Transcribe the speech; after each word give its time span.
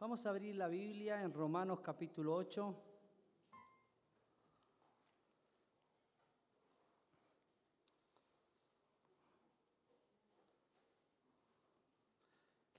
Vamos 0.00 0.24
a 0.24 0.30
abrir 0.30 0.56
la 0.56 0.66
Biblia 0.66 1.22
en 1.22 1.30
Romanos 1.30 1.80
capítulo 1.80 2.34
8. 2.34 2.74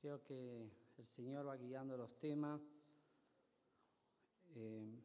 Creo 0.02 0.24
que 0.24 0.68
el 0.98 1.08
Señor 1.08 1.48
va 1.48 1.58
guiando 1.58 1.96
los 1.96 2.18
temas. 2.18 2.60
Eh, 4.56 5.00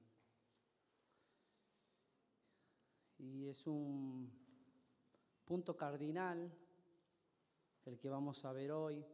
y 3.19 3.47
es 3.47 3.67
un 3.67 4.33
punto 5.45 5.77
cardinal 5.77 6.51
el 7.85 7.99
que 7.99 8.09
vamos 8.09 8.43
a 8.47 8.53
ver 8.55 8.73
hoy. 8.73 9.05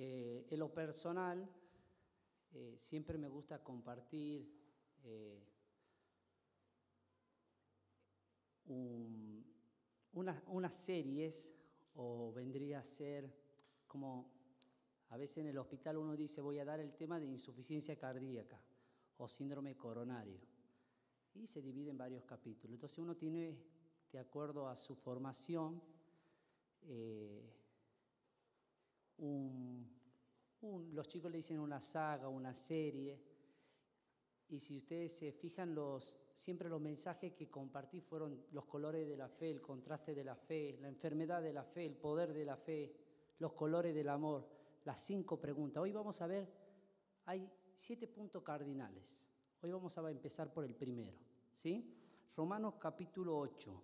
Eh, 0.00 0.46
en 0.48 0.60
lo 0.60 0.72
personal, 0.72 1.44
eh, 2.52 2.76
siempre 2.78 3.18
me 3.18 3.26
gusta 3.26 3.64
compartir 3.64 4.48
eh, 5.02 5.42
unas 10.12 10.74
series 10.74 11.50
o 11.96 12.32
vendría 12.32 12.78
a 12.78 12.84
ser 12.84 13.28
como 13.88 14.30
a 15.08 15.16
veces 15.16 15.38
en 15.38 15.46
el 15.46 15.58
hospital 15.58 15.96
uno 15.96 16.14
dice 16.14 16.40
voy 16.40 16.60
a 16.60 16.64
dar 16.64 16.78
el 16.78 16.94
tema 16.94 17.18
de 17.18 17.26
insuficiencia 17.26 17.98
cardíaca 17.98 18.62
o 19.16 19.26
síndrome 19.26 19.76
coronario 19.76 20.38
y 21.34 21.48
se 21.48 21.60
divide 21.60 21.90
en 21.90 21.98
varios 21.98 22.24
capítulos. 22.24 22.74
Entonces 22.74 22.98
uno 22.98 23.16
tiene, 23.16 23.58
de 24.12 24.18
acuerdo 24.20 24.68
a 24.68 24.76
su 24.76 24.94
formación, 24.94 25.82
eh, 26.82 27.57
los 29.18 31.08
chicos 31.08 31.30
le 31.30 31.38
dicen 31.38 31.58
una 31.58 31.80
saga, 31.80 32.28
una 32.28 32.54
serie, 32.54 33.20
y 34.48 34.60
si 34.60 34.78
ustedes 34.78 35.12
se 35.12 35.32
fijan, 35.32 35.74
los, 35.74 36.16
siempre 36.34 36.68
los 36.68 36.80
mensajes 36.80 37.34
que 37.34 37.50
compartí 37.50 38.00
fueron 38.00 38.46
los 38.52 38.64
colores 38.64 39.06
de 39.06 39.16
la 39.16 39.28
fe, 39.28 39.50
el 39.50 39.60
contraste 39.60 40.14
de 40.14 40.24
la 40.24 40.36
fe, 40.36 40.78
la 40.80 40.88
enfermedad 40.88 41.42
de 41.42 41.52
la 41.52 41.64
fe, 41.64 41.84
el 41.84 41.96
poder 41.96 42.32
de 42.32 42.44
la 42.46 42.56
fe, 42.56 42.94
los 43.40 43.52
colores 43.52 43.94
del 43.94 44.08
amor, 44.08 44.48
las 44.84 45.00
cinco 45.00 45.38
preguntas. 45.38 45.82
Hoy 45.82 45.92
vamos 45.92 46.20
a 46.22 46.26
ver, 46.26 46.48
hay 47.26 47.50
siete 47.74 48.06
puntos 48.06 48.42
cardinales. 48.42 49.18
Hoy 49.60 49.70
vamos 49.70 49.98
a 49.98 50.10
empezar 50.10 50.52
por 50.52 50.64
el 50.64 50.74
primero, 50.74 51.18
¿sí? 51.56 51.94
Romanos 52.34 52.76
capítulo 52.78 53.36
8. 53.38 53.82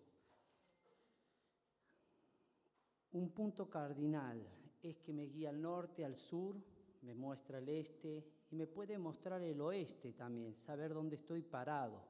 Un 3.13 3.31
punto 3.31 3.69
cardinal 3.69 4.64
es 4.91 5.01
que 5.01 5.13
me 5.13 5.25
guía 5.25 5.51
al 5.51 5.61
norte, 5.61 6.05
al 6.05 6.17
sur, 6.17 6.57
me 7.03 7.15
muestra 7.15 7.59
el 7.59 7.69
este 7.69 8.25
y 8.51 8.57
me 8.57 8.67
puede 8.67 8.99
mostrar 8.99 9.43
el 9.43 9.61
oeste 9.61 10.13
también, 10.13 10.55
saber 10.55 10.93
dónde 10.93 11.17
estoy 11.17 11.43
parado 11.43 12.03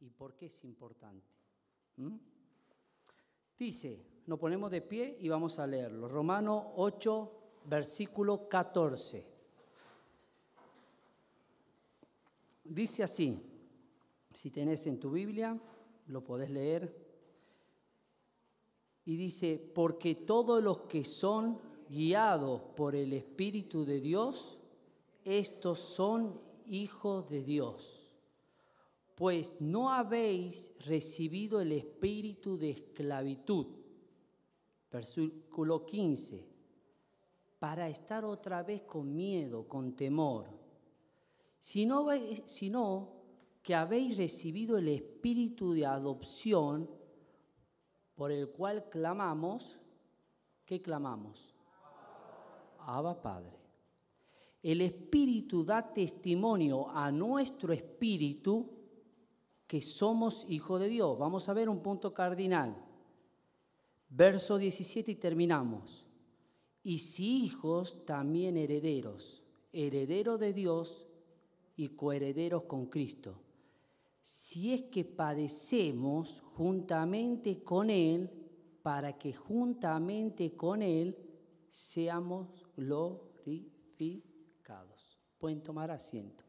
y 0.00 0.10
por 0.10 0.34
qué 0.34 0.46
es 0.46 0.64
importante. 0.64 1.26
¿Mm? 1.96 2.16
Dice, 3.58 4.04
nos 4.26 4.38
ponemos 4.38 4.70
de 4.70 4.80
pie 4.80 5.16
y 5.20 5.28
vamos 5.28 5.58
a 5.58 5.66
leerlo. 5.66 6.08
Romano 6.08 6.72
8, 6.76 7.32
versículo 7.66 8.48
14. 8.48 9.26
Dice 12.64 13.02
así, 13.02 13.40
si 14.32 14.50
tenés 14.50 14.86
en 14.86 14.98
tu 14.98 15.10
Biblia, 15.10 15.58
lo 16.08 16.24
podés 16.24 16.50
leer. 16.50 17.04
Y 19.04 19.16
dice, 19.16 19.58
porque 19.74 20.14
todos 20.14 20.62
los 20.62 20.80
que 20.82 21.04
son 21.04 21.73
guiados 21.94 22.60
por 22.74 22.96
el 22.96 23.12
Espíritu 23.12 23.84
de 23.84 24.00
Dios, 24.00 24.58
estos 25.24 25.78
son 25.78 26.40
hijos 26.66 27.28
de 27.28 27.42
Dios. 27.42 28.10
Pues 29.14 29.54
no 29.60 29.90
habéis 29.90 30.72
recibido 30.80 31.60
el 31.60 31.70
espíritu 31.70 32.58
de 32.58 32.70
esclavitud, 32.70 33.66
versículo 34.90 35.86
15, 35.86 36.44
para 37.60 37.88
estar 37.88 38.24
otra 38.24 38.64
vez 38.64 38.82
con 38.82 39.14
miedo, 39.14 39.68
con 39.68 39.94
temor, 39.94 40.48
sino, 41.60 42.08
sino 42.44 43.12
que 43.62 43.76
habéis 43.76 44.16
recibido 44.16 44.76
el 44.78 44.88
espíritu 44.88 45.72
de 45.72 45.86
adopción 45.86 46.90
por 48.16 48.32
el 48.32 48.48
cual 48.48 48.88
clamamos, 48.90 49.78
¿qué 50.64 50.82
clamamos? 50.82 51.53
Abba 52.86 53.20
Padre. 53.20 53.58
El 54.62 54.80
Espíritu 54.80 55.62
da 55.62 55.92
testimonio 55.92 56.88
a 56.88 57.12
nuestro 57.12 57.72
espíritu 57.72 58.70
que 59.66 59.82
somos 59.82 60.46
hijos 60.48 60.80
de 60.80 60.88
Dios. 60.88 61.18
Vamos 61.18 61.48
a 61.48 61.52
ver 61.52 61.68
un 61.68 61.82
punto 61.82 62.14
cardinal. 62.14 62.74
Verso 64.08 64.56
17 64.56 65.12
y 65.12 65.14
terminamos. 65.16 66.04
Y 66.82 66.98
si 66.98 67.44
hijos, 67.44 68.04
también 68.04 68.56
herederos, 68.56 69.42
heredero 69.72 70.38
de 70.38 70.52
Dios 70.52 71.06
y 71.76 71.88
coherederos 71.88 72.64
con 72.64 72.86
Cristo. 72.86 73.40
Si 74.22 74.72
es 74.72 74.82
que 74.82 75.04
padecemos 75.04 76.42
juntamente 76.54 77.62
con 77.62 77.90
Él, 77.90 78.30
para 78.82 79.18
que 79.18 79.32
juntamente 79.32 80.56
con 80.56 80.82
Él 80.82 81.16
seamos 81.70 82.63
glorificados. 82.76 85.18
Pueden 85.38 85.62
tomar 85.62 85.90
asiento. 85.90 86.44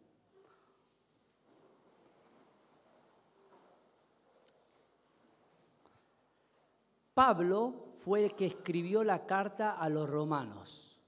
Pablo 7.13 7.93
fue 7.99 8.25
el 8.25 8.35
que 8.35 8.45
escribió 8.45 9.03
la 9.03 9.25
carta 9.25 9.71
a 9.71 9.89
los 9.89 10.09
romanos. 10.09 10.99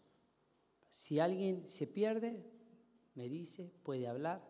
Si 0.89 1.19
alguien 1.19 1.67
se 1.67 1.85
pierde, 1.85 2.45
me 3.15 3.27
dice, 3.27 3.73
puede 3.83 4.07
hablar 4.07 4.41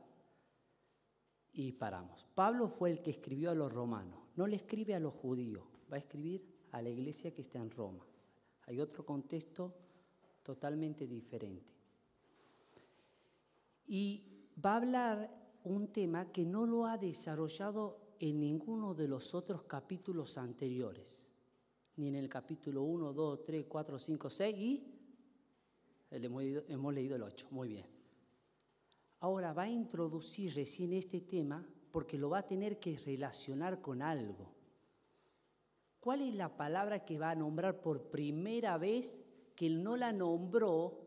y 1.51 1.71
paramos. 1.71 2.27
Pablo 2.35 2.69
fue 2.69 2.91
el 2.91 3.01
que 3.01 3.09
escribió 3.09 3.49
a 3.49 3.55
los 3.55 3.73
romanos, 3.73 4.19
no 4.35 4.45
le 4.45 4.57
escribe 4.57 4.93
a 4.93 4.99
los 4.99 5.15
judíos, 5.15 5.63
va 5.91 5.95
a 5.95 5.99
escribir 5.99 6.45
a 6.71 6.81
la 6.81 6.89
iglesia 6.89 7.33
que 7.33 7.41
está 7.41 7.57
en 7.57 7.71
Roma. 7.71 8.05
Hay 8.67 8.79
otro 8.79 9.03
contexto 9.03 9.73
totalmente 10.47 11.05
diferente. 11.05 11.73
Y 13.85 14.23
va 14.65 14.71
a 14.71 14.77
hablar 14.77 15.29
un 15.65 15.89
tema 15.89 16.31
que 16.31 16.45
no 16.45 16.65
lo 16.65 16.85
ha 16.85 16.97
desarrollado 16.97 18.15
en 18.21 18.39
ninguno 18.39 18.93
de 18.93 19.09
los 19.09 19.35
otros 19.35 19.63
capítulos 19.63 20.37
anteriores 20.37 21.27
ni 21.97 22.07
en 22.07 22.15
el 22.15 22.29
capítulo 22.29 22.83
1, 22.83 23.11
2, 23.11 23.43
3, 23.43 23.65
4, 23.67 23.99
5, 23.99 24.29
6 24.29 24.57
y 24.57 24.83
hemos 26.11 26.93
leído, 26.93 27.15
el 27.17 27.23
8. 27.23 27.47
Muy 27.51 27.67
bien. 27.67 27.85
Ahora 29.19 29.51
va 29.51 29.63
a 29.63 29.69
introducir 29.69 30.53
recién 30.55 30.93
este 30.93 31.19
tema 31.21 31.67
porque 31.91 32.17
lo 32.17 32.29
va 32.29 32.39
a 32.39 32.47
tener 32.47 32.79
que 32.79 32.97
relacionar 32.97 33.81
con 33.81 34.01
algo. 34.01 34.53
¿Cuál 35.99 36.21
es 36.21 36.33
la 36.35 36.55
palabra 36.55 37.03
que 37.03 37.19
va 37.19 37.31
a 37.31 37.35
nombrar 37.35 37.81
por 37.81 38.11
primera 38.11 38.77
vez 38.77 39.19
que 39.57 39.65
él 39.65 39.83
no 39.83 39.97
la 39.97 40.13
nombró 40.13 41.01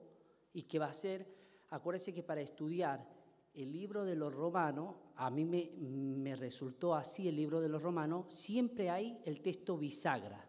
y 0.52 0.64
que 0.64 0.80
va 0.80 0.86
a 0.86 0.92
ser, 0.92 1.24
acuérdense 1.70 2.12
que 2.12 2.24
para 2.24 2.40
estudiar 2.40 3.08
el 3.54 3.70
libro 3.70 4.04
de 4.04 4.16
los 4.16 4.34
romanos, 4.34 4.96
a 5.14 5.30
mí 5.30 5.44
me, 5.44 5.70
me 5.78 6.34
resultó 6.34 6.96
así 6.96 7.28
el 7.28 7.36
libro 7.36 7.60
de 7.60 7.68
los 7.68 7.80
romanos, 7.80 8.26
siempre 8.34 8.90
hay 8.90 9.22
el 9.24 9.40
texto 9.40 9.78
bisagra. 9.78 10.44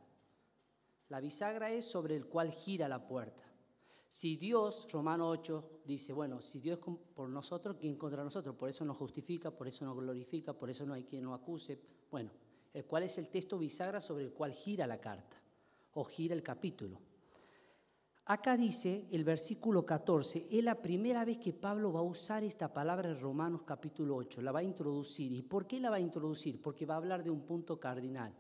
La 1.10 1.20
bisagra 1.20 1.70
es 1.70 1.86
sobre 1.86 2.16
el 2.16 2.26
cual 2.26 2.52
gira 2.52 2.88
la 2.88 3.06
puerta. 3.06 3.44
Si 4.08 4.36
Dios, 4.36 4.92
Romano 4.92 5.30
8, 5.30 5.82
dice, 5.86 6.12
bueno, 6.12 6.42
si 6.42 6.60
Dios 6.60 6.80
es 6.80 6.96
por 7.14 7.30
nosotros, 7.30 7.78
¿quién 7.80 7.98
contra 7.98 8.24
nosotros? 8.24 8.56
Por 8.56 8.70
eso 8.70 8.84
nos 8.84 8.98
justifica, 8.98 9.52
por 9.52 9.68
eso 9.68 9.86
nos 9.86 9.96
glorifica, 9.96 10.54
por 10.54 10.72
eso 10.72 10.88
no 10.88 10.96
hay 10.96 11.04
quien 11.04 11.24
nos 11.24 11.40
acuse. 11.40 11.80
Bueno, 12.10 12.32
el 12.74 12.84
cual 12.86 13.04
es 13.04 13.20
el 13.20 13.30
texto 13.30 13.60
bisagra 13.60 14.02
sobre 14.02 14.24
el 14.24 14.34
cual 14.34 14.54
gira 14.54 14.88
la 14.88 15.00
carta 15.00 15.40
o 15.94 16.04
gira 16.04 16.34
el 16.34 16.42
capítulo. 16.42 17.11
Acá 18.26 18.56
dice 18.56 19.08
el 19.12 19.24
versículo 19.24 19.86
14, 19.86 20.48
es 20.50 20.64
la 20.64 20.82
primera 20.82 21.26
vez 21.26 21.40
que 21.40 21.54
Pablo 21.54 21.92
va 21.92 22.02
a 22.02 22.04
usar 22.04 22.44
esta 22.44 22.72
palabra 22.72 23.10
en 23.10 23.20
Romanos 23.20 23.64
capítulo 23.66 24.16
8, 24.16 24.42
la 24.42 24.52
va 24.52 24.60
a 24.60 24.64
introducir. 24.64 25.32
¿Y 25.32 25.42
por 25.42 25.66
qué 25.66 25.80
la 25.80 25.90
va 25.90 25.96
a 25.96 26.02
introducir? 26.02 26.62
Porque 26.62 26.86
va 26.86 26.94
a 26.94 26.98
hablar 26.98 27.24
de 27.24 27.32
un 27.32 27.42
punto 27.42 27.80
cardinal 27.80 28.34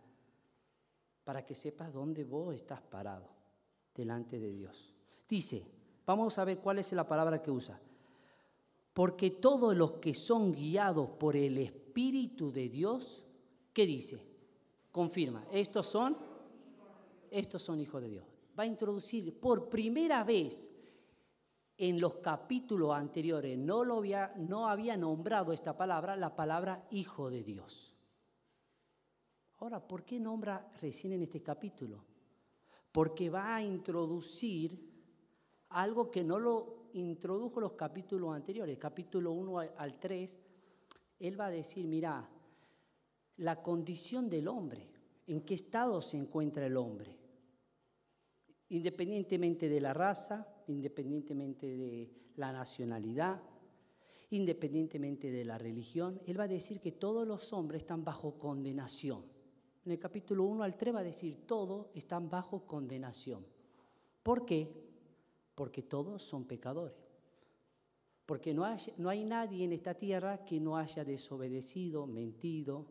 para 1.23 1.43
que 1.45 1.55
sepas 1.55 1.91
dónde 1.91 2.23
vos 2.23 2.53
estás 2.53 2.81
parado 2.81 3.27
delante 3.95 4.39
de 4.39 4.51
Dios. 4.51 4.93
Dice, 5.27 5.65
vamos 6.05 6.37
a 6.37 6.45
ver 6.45 6.59
cuál 6.59 6.79
es 6.79 6.91
la 6.93 7.07
palabra 7.07 7.41
que 7.41 7.51
usa. 7.51 7.79
Porque 8.93 9.31
todos 9.31 9.75
los 9.75 9.93
que 9.93 10.13
son 10.13 10.51
guiados 10.51 11.09
por 11.11 11.35
el 11.35 11.57
Espíritu 11.57 12.51
de 12.51 12.69
Dios, 12.69 13.25
¿qué 13.73 13.85
dice? 13.85 14.23
Confirma, 14.91 15.45
estos 15.51 15.87
son, 15.87 16.17
estos 17.31 17.63
son 17.63 17.79
hijos 17.79 18.01
de 18.01 18.09
Dios. 18.09 18.30
Va 18.57 18.63
a 18.63 18.67
introducir 18.67 19.39
por 19.39 19.69
primera 19.69 20.23
vez 20.23 20.71
en 21.81 21.99
los 21.99 22.17
capítulos 22.17 22.93
anteriores 22.93 23.57
no, 23.57 23.83
lo 23.83 23.97
había, 23.97 24.33
no 24.37 24.67
había 24.67 24.95
nombrado 24.95 25.51
esta 25.51 25.75
palabra, 25.75 26.15
la 26.15 26.35
palabra 26.35 26.85
hijo 26.91 27.31
de 27.31 27.41
Dios. 27.43 27.91
Ahora, 29.57 29.79
¿por 29.79 30.03
qué 30.03 30.19
nombra 30.19 30.71
recién 30.79 31.13
en 31.13 31.23
este 31.23 31.41
capítulo? 31.41 32.05
Porque 32.91 33.31
va 33.31 33.55
a 33.55 33.63
introducir 33.63 34.91
algo 35.69 36.11
que 36.11 36.23
no 36.23 36.37
lo 36.37 36.89
introdujo 36.93 37.59
los 37.59 37.73
capítulos 37.73 38.35
anteriores, 38.35 38.77
capítulo 38.77 39.31
1 39.31 39.59
al 39.75 39.99
3, 39.99 40.39
él 41.19 41.39
va 41.39 41.47
a 41.47 41.51
decir, 41.51 41.87
mira, 41.87 42.29
la 43.37 43.61
condición 43.63 44.29
del 44.29 44.47
hombre, 44.47 44.87
en 45.25 45.41
qué 45.41 45.55
estado 45.55 45.99
se 46.01 46.17
encuentra 46.17 46.67
el 46.67 46.77
hombre, 46.77 47.17
independientemente 48.71 49.67
de 49.67 49.81
la 49.81 49.93
raza, 49.93 50.47
independientemente 50.67 51.75
de 51.75 52.09
la 52.37 52.53
nacionalidad, 52.53 53.41
independientemente 54.29 55.29
de 55.29 55.43
la 55.43 55.57
religión, 55.57 56.21
él 56.25 56.39
va 56.39 56.45
a 56.45 56.47
decir 56.47 56.79
que 56.79 56.93
todos 56.93 57.27
los 57.27 57.51
hombres 57.51 57.81
están 57.81 58.05
bajo 58.05 58.39
condenación. 58.39 59.25
En 59.85 59.91
el 59.91 59.99
capítulo 59.99 60.45
1 60.45 60.63
al 60.63 60.77
3 60.77 60.95
va 60.95 60.99
a 60.99 61.03
decir, 61.03 61.45
todos 61.45 61.87
están 61.93 62.29
bajo 62.29 62.65
condenación. 62.65 63.45
¿Por 64.23 64.45
qué? 64.45 64.71
Porque 65.53 65.81
todos 65.81 66.23
son 66.23 66.45
pecadores. 66.45 66.95
Porque 68.25 68.53
no 68.53 68.63
hay, 68.63 68.77
no 68.95 69.09
hay 69.09 69.25
nadie 69.25 69.65
en 69.65 69.73
esta 69.73 69.95
tierra 69.95 70.45
que 70.45 70.61
no 70.61 70.77
haya 70.77 71.03
desobedecido, 71.03 72.07
mentido, 72.07 72.85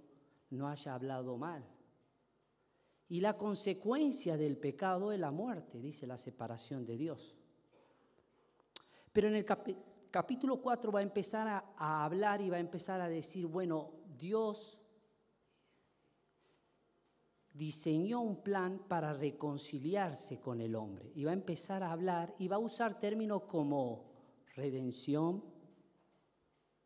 no 0.51 0.69
haya 0.69 0.95
hablado 0.95 1.39
mal. 1.39 1.65
Y 3.11 3.21
la 3.21 3.37
consecuencia 3.37 4.37
del 4.37 4.57
pecado 4.57 5.11
es 5.11 5.19
la 5.19 5.33
muerte, 5.33 5.81
dice 5.81 6.07
la 6.07 6.17
separación 6.17 6.87
de 6.87 6.97
Dios. 6.97 7.35
Pero 9.13 9.27
en 9.27 9.35
el 9.35 9.45
capítulo 9.45 10.63
4 10.63 10.93
va 10.93 11.01
a 11.01 11.03
empezar 11.03 11.49
a, 11.49 11.75
a, 11.77 12.05
hablar 12.05 12.41
y 12.41 12.49
va 12.49 12.59
a 12.59 12.61
empezar 12.61 13.01
a 13.01 13.09
decir, 13.09 13.47
bueno, 13.47 13.91
Dios 14.17 14.79
diseñó 17.53 18.21
un 18.21 18.45
plan 18.45 18.85
para 18.87 19.13
reconciliarse 19.13 20.39
con 20.39 20.61
el 20.61 20.77
hombre. 20.77 21.11
Y 21.17 21.25
va 21.25 21.33
a 21.33 21.35
empezar 21.35 21.83
a 21.83 21.91
hablar 21.91 22.37
y 22.39 22.47
va 22.47 22.57
a 22.57 22.61
usar 22.61 23.01
términos 23.01 23.43
como 23.43 24.05
redención, 24.55 25.43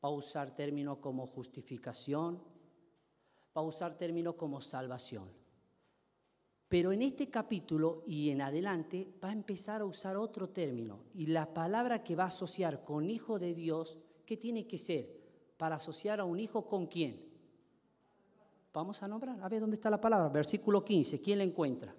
va 0.03 0.09
a 0.09 0.12
usar 0.12 0.56
términos 0.56 1.00
como 1.00 1.26
justificación, 1.26 2.43
va 3.55 3.61
a 3.61 3.65
usar 3.65 3.99
términos 3.99 4.37
como 4.37 4.62
salvación. 4.62 5.44
Pero 6.69 6.93
en 6.93 7.02
este 7.02 7.28
capítulo 7.28 8.02
y 8.06 8.31
en 8.31 8.40
adelante 8.40 9.06
va 9.22 9.28
a 9.28 9.32
empezar 9.32 9.81
a 9.81 9.84
usar 9.84 10.16
otro 10.16 10.49
término. 10.49 11.00
Y 11.14 11.26
la 11.26 11.52
palabra 11.52 12.02
que 12.02 12.16
va 12.16 12.25
a 12.25 12.28
asociar 12.28 12.84
con 12.84 13.11
hijo 13.11 13.38
de 13.38 13.55
Dios, 13.55 13.99
¿qué 14.25 14.37
tiene 14.37 14.66
que 14.66 14.78
ser? 14.78 15.08
Para 15.56 15.76
asociar 15.76 16.20
a 16.20 16.25
un 16.25 16.40
hijo 16.40 16.66
con 16.66 16.87
quién? 16.87 17.20
Vamos 18.72 19.02
a 19.02 19.08
nombrar. 19.08 19.40
A 19.40 19.49
ver 19.49 19.61
dónde 19.61 19.76
está 19.76 19.88
la 19.88 20.00
palabra. 20.00 20.28
Versículo 20.28 20.84
15. 20.84 21.20
¿Quién 21.20 21.38
la 21.38 21.44
encuentra? 21.44 21.94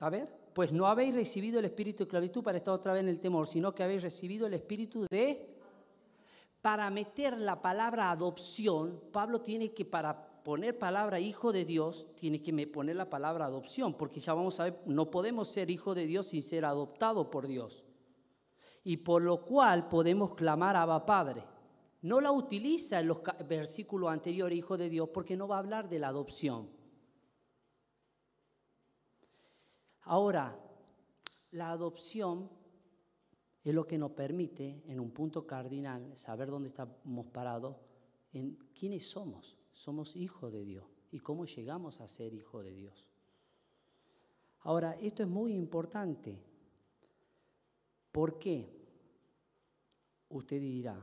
A 0.00 0.08
ver, 0.08 0.28
pues 0.54 0.72
no 0.72 0.86
habéis 0.86 1.14
recibido 1.14 1.58
el 1.58 1.66
espíritu 1.66 1.98
de 1.98 2.04
esclavitud 2.04 2.42
para 2.42 2.58
estar 2.58 2.72
otra 2.72 2.94
vez 2.94 3.02
en 3.02 3.08
el 3.08 3.20
temor, 3.20 3.46
sino 3.46 3.74
que 3.74 3.82
habéis 3.82 4.02
recibido 4.02 4.46
el 4.46 4.54
espíritu 4.54 5.06
de... 5.10 5.59
Para 6.60 6.90
meter 6.90 7.38
la 7.38 7.62
palabra 7.62 8.10
adopción, 8.10 9.00
Pablo 9.12 9.40
tiene 9.40 9.72
que, 9.72 9.84
para 9.84 10.42
poner 10.42 10.78
palabra 10.78 11.18
hijo 11.18 11.52
de 11.52 11.64
Dios, 11.64 12.06
tiene 12.16 12.42
que 12.42 12.66
poner 12.66 12.96
la 12.96 13.08
palabra 13.08 13.46
adopción, 13.46 13.94
porque 13.94 14.20
ya 14.20 14.34
vamos 14.34 14.60
a 14.60 14.64
ver, 14.64 14.82
no 14.86 15.10
podemos 15.10 15.48
ser 15.48 15.70
hijo 15.70 15.94
de 15.94 16.06
Dios 16.06 16.28
sin 16.28 16.42
ser 16.42 16.64
adoptado 16.64 17.30
por 17.30 17.46
Dios. 17.46 17.84
Y 18.84 18.98
por 18.98 19.22
lo 19.22 19.42
cual 19.44 19.88
podemos 19.88 20.34
clamar 20.34 20.76
a 20.76 20.82
Abba 20.82 21.06
Padre. 21.06 21.44
No 22.02 22.20
la 22.20 22.32
utiliza 22.32 23.00
en 23.00 23.08
los 23.08 23.18
versículos 23.46 24.10
anteriores, 24.10 24.58
hijo 24.58 24.76
de 24.76 24.88
Dios, 24.88 25.08
porque 25.12 25.36
no 25.36 25.48
va 25.48 25.56
a 25.56 25.60
hablar 25.60 25.88
de 25.88 25.98
la 25.98 26.08
adopción. 26.08 26.70
Ahora, 30.02 30.58
la 31.50 31.70
adopción 31.70 32.50
es 33.62 33.74
lo 33.74 33.86
que 33.86 33.98
nos 33.98 34.12
permite, 34.12 34.82
en 34.86 35.00
un 35.00 35.10
punto 35.10 35.46
cardinal, 35.46 36.16
saber 36.16 36.48
dónde 36.48 36.68
estamos 36.68 37.26
parados, 37.26 37.76
en 38.32 38.56
quiénes 38.74 39.08
somos. 39.08 39.58
Somos 39.72 40.16
hijos 40.16 40.52
de 40.52 40.64
Dios 40.64 40.84
y 41.10 41.20
cómo 41.20 41.44
llegamos 41.44 42.00
a 42.00 42.08
ser 42.08 42.34
hijos 42.34 42.64
de 42.64 42.72
Dios. 42.72 43.08
Ahora, 44.60 44.92
esto 45.00 45.22
es 45.22 45.28
muy 45.28 45.54
importante. 45.54 46.38
¿Por 48.12 48.38
qué? 48.38 48.68
Usted 50.28 50.60
dirá. 50.60 51.00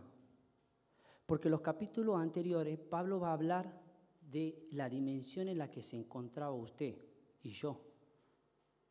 Porque 1.26 1.48
en 1.48 1.52
los 1.52 1.62
capítulos 1.62 2.20
anteriores 2.20 2.78
Pablo 2.78 3.20
va 3.20 3.30
a 3.30 3.34
hablar 3.34 3.82
de 4.22 4.68
la 4.72 4.90
dimensión 4.90 5.48
en 5.48 5.58
la 5.58 5.72
que 5.72 5.84
se 5.84 5.96
encontraba 5.96 6.54
usted 6.54 6.96
y 7.44 7.50
yo. 7.52 7.82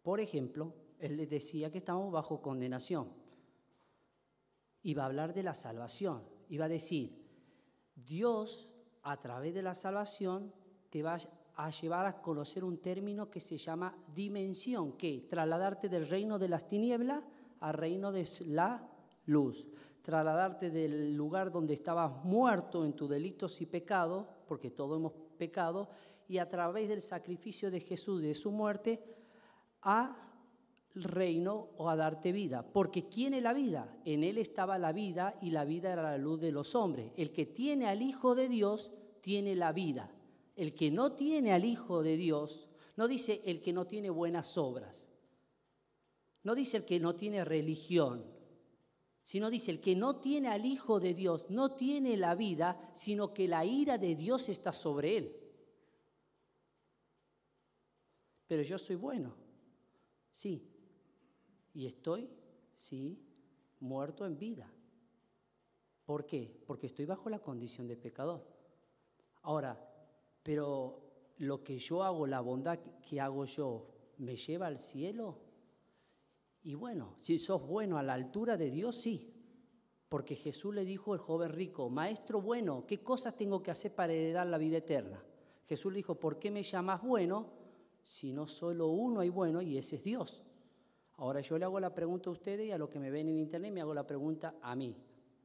Por 0.03 0.21
ejemplo, 0.21 0.75
él 0.99 1.17
les 1.17 1.29
decía 1.29 1.71
que 1.71 1.79
estamos 1.79 2.13
bajo 2.13 2.41
condenación. 2.41 3.25
Iba 4.82 5.02
a 5.02 5.06
hablar 5.06 5.34
de 5.34 5.43
la 5.43 5.55
salvación. 5.55 6.23
Iba 6.49 6.67
a 6.67 6.69
decir, 6.69 7.25
Dios 7.94 8.69
a 9.02 9.19
través 9.19 9.55
de 9.55 9.62
la 9.62 9.75
salvación 9.75 10.52
te 10.90 11.02
va 11.02 11.19
a 11.55 11.70
llevar 11.70 12.06
a 12.06 12.20
conocer 12.20 12.64
un 12.64 12.78
término 12.78 13.31
que 13.31 13.40
se 13.40 13.56
llama 13.56 13.96
dimensión, 14.14 14.93
que 14.93 15.26
trasladarte 15.28 15.88
del 15.88 16.08
reino 16.08 16.38
de 16.38 16.49
las 16.49 16.69
tinieblas 16.69 17.25
al 17.61 17.75
reino 17.75 18.12
de 18.12 18.28
la 18.46 18.87
luz, 19.25 19.67
trasladarte 20.02 20.70
del 20.70 21.14
lugar 21.14 21.50
donde 21.50 21.75
estabas 21.75 22.25
muerto 22.25 22.84
en 22.84 22.93
tus 22.93 23.08
delitos 23.08 23.61
y 23.61 23.67
pecados, 23.67 24.26
porque 24.46 24.70
todos 24.70 24.99
hemos 24.99 25.12
pecado, 25.38 25.88
y 26.29 26.38
a 26.38 26.49
través 26.49 26.88
del 26.88 27.02
sacrificio 27.02 27.70
de 27.70 27.81
Jesús, 27.81 28.22
de 28.22 28.34
su 28.34 28.50
muerte, 28.50 29.02
a 29.82 30.17
reino 30.96 31.69
o 31.76 31.88
a 31.88 31.96
darte 31.96 32.32
vida. 32.32 32.62
Porque 32.62 33.08
¿quién 33.08 33.34
es 33.34 33.43
la 33.43 33.52
vida? 33.52 33.96
En 34.04 34.25
él 34.25 34.38
estaba 34.38 34.78
la 34.78 34.93
vida 34.93 35.38
y 35.40 35.50
la 35.50 35.64
vida 35.64 35.93
era 35.93 36.02
la 36.02 36.19
luz 36.19 36.40
de 36.40 36.52
los 36.52 36.75
hombres. 36.75 37.12
El 37.16 37.32
que 37.32 37.46
tiene 37.46 37.87
al 37.87 38.02
Hijo 38.02 38.34
de 38.34 38.48
Dios 38.48 38.90
tiene 39.20 39.54
la 39.54 39.72
vida. 39.72 40.10
El 40.54 40.75
que 40.75 40.90
no 40.90 41.12
tiene 41.12 41.52
al 41.52 41.64
Hijo 41.64 42.02
de 42.02 42.16
Dios, 42.16 42.69
no 42.96 43.08
dice 43.08 43.43
el 43.44 43.60
que 43.60 43.72
no 43.72 43.86
tiene 43.86 44.08
buenas 44.08 44.56
obras, 44.56 45.12
no 46.43 46.55
dice 46.55 46.79
el 46.79 46.86
que 46.86 46.98
no 46.98 47.15
tiene 47.15 47.44
religión, 47.44 48.24
sino 49.22 49.50
dice 49.50 49.72
el 49.72 49.81
que 49.81 49.96
no 49.96 50.17
tiene 50.17 50.48
al 50.48 50.65
Hijo 50.65 50.98
de 50.98 51.12
Dios, 51.12 51.50
no 51.50 51.72
tiene 51.72 52.17
la 52.17 52.34
vida, 52.34 52.91
sino 52.94 53.34
que 53.34 53.48
la 53.48 53.65
ira 53.65 53.98
de 53.98 54.15
Dios 54.15 54.48
está 54.48 54.72
sobre 54.72 55.17
él. 55.19 55.36
Pero 58.46 58.62
yo 58.62 58.79
soy 58.79 58.96
bueno. 58.96 59.34
Sí. 60.31 60.76
Y 61.77 61.87
estoy, 61.87 62.31
sí, 62.75 63.23
muerto 63.81 64.25
en 64.25 64.39
vida. 64.39 64.73
¿Por 66.06 66.25
qué? 66.25 66.59
Porque 66.67 66.87
estoy 66.87 67.05
bajo 67.05 67.29
la 67.29 67.41
condición 67.41 67.87
de 67.87 67.99
pecador. 67.99 68.47
Ahora, 69.43 69.79
pero 70.43 71.35
lo 71.37 71.63
que 71.63 71.79
yo 71.79 72.03
hago, 72.03 72.27
la 72.27 72.41
bondad 72.41 72.79
que 73.06 73.21
hago 73.21 73.45
yo, 73.45 73.91
¿me 74.17 74.37
lleva 74.37 74.69
al 74.69 74.79
cielo? 74.79 75.37
Y 76.63 76.73
bueno, 76.73 77.13
si 77.19 77.39
sos 77.39 77.61
bueno 77.67 77.99
a 77.99 78.03
la 78.03 78.15
altura 78.15 78.56
de 78.56 78.71
Dios, 78.71 78.97
sí. 78.97 79.35
Porque 80.09 80.35
Jesús 80.35 80.75
le 80.75 80.87
dijo 80.87 81.13
al 81.13 81.19
joven 81.19 81.51
rico, 81.51 81.91
maestro 81.91 82.41
bueno, 82.41 82.87
¿qué 82.87 83.03
cosas 83.03 83.37
tengo 83.37 83.63
que 83.63 83.71
hacer 83.71 83.95
para 83.95 84.15
heredar 84.15 84.47
la 84.47 84.56
vida 84.56 84.79
eterna? 84.79 85.23
Jesús 85.67 85.93
le 85.93 85.99
dijo, 85.99 86.15
¿por 86.15 86.39
qué 86.39 86.51
me 86.51 86.63
llamas 86.63 87.03
bueno? 87.03 87.53
si 88.06 88.33
no 88.33 88.47
solo 88.47 88.87
uno 88.87 89.19
hay 89.19 89.29
bueno 89.29 89.61
y 89.61 89.77
ese 89.77 89.97
es 89.97 90.05
Dios. 90.05 90.45
Ahora 91.19 91.41
yo 91.41 91.58
le 91.58 91.65
hago 91.65 91.81
la 91.81 91.94
pregunta 91.94 92.29
a 92.29 92.32
ustedes 92.32 92.67
y 92.67 92.73
a 92.73 92.79
los 92.79 92.91
que 92.91 92.99
me 92.99 93.11
ven 93.11 93.29
en 93.29 93.37
internet 93.37 93.73
me 93.73 93.81
hago 93.81 93.94
la 93.94 94.06
pregunta 94.06 94.55
a 94.61 94.77
mí. 94.77 94.96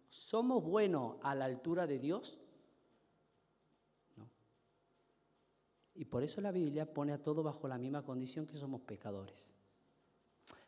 ¿Somos 0.09 0.63
buenos 0.63 1.15
a 1.21 1.33
la 1.33 1.45
altura 1.45 1.87
de 1.87 1.97
Dios? 1.97 2.37
No. 4.17 4.27
Y 5.95 6.03
por 6.05 6.23
eso 6.23 6.41
la 6.41 6.51
Biblia 6.51 6.93
pone 6.93 7.13
a 7.13 7.23
todos 7.23 7.43
bajo 7.43 7.67
la 7.67 7.77
misma 7.77 8.03
condición 8.03 8.45
que 8.45 8.57
somos 8.57 8.81
pecadores. 8.81 9.49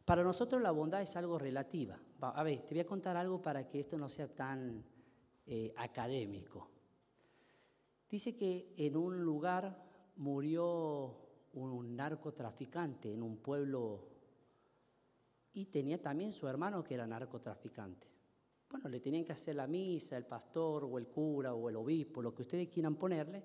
Para 0.05 0.23
nosotros 0.23 0.61
la 0.61 0.71
bondad 0.71 1.01
es 1.01 1.15
algo 1.15 1.37
relativa. 1.37 1.97
A 2.21 2.43
ver, 2.43 2.61
te 2.61 2.75
voy 2.75 2.81
a 2.81 2.85
contar 2.85 3.17
algo 3.17 3.41
para 3.41 3.67
que 3.67 3.81
esto 3.81 3.97
no 3.97 4.07
sea 4.07 4.27
tan 4.27 4.83
eh, 5.45 5.73
académico. 5.75 6.69
Dice 8.09 8.35
que 8.35 8.73
en 8.77 8.95
un 8.95 9.23
lugar 9.23 9.83
murió 10.15 11.17
un 11.53 11.95
narcotraficante 11.95 13.11
en 13.11 13.23
un 13.23 13.37
pueblo 13.37 14.12
y 15.53 15.65
tenía 15.65 16.01
también 16.01 16.33
su 16.33 16.47
hermano 16.47 16.83
que 16.83 16.95
era 16.95 17.05
narcotraficante. 17.05 18.07
Bueno, 18.69 18.89
le 18.89 18.99
tenían 18.99 19.23
que 19.23 19.33
hacer 19.33 19.55
la 19.55 19.67
misa, 19.67 20.17
el 20.17 20.25
pastor 20.25 20.83
o 20.83 20.97
el 20.97 21.07
cura 21.07 21.53
o 21.53 21.69
el 21.69 21.75
obispo, 21.75 22.21
lo 22.21 22.33
que 22.33 22.41
ustedes 22.41 22.69
quieran 22.69 22.95
ponerle. 22.95 23.43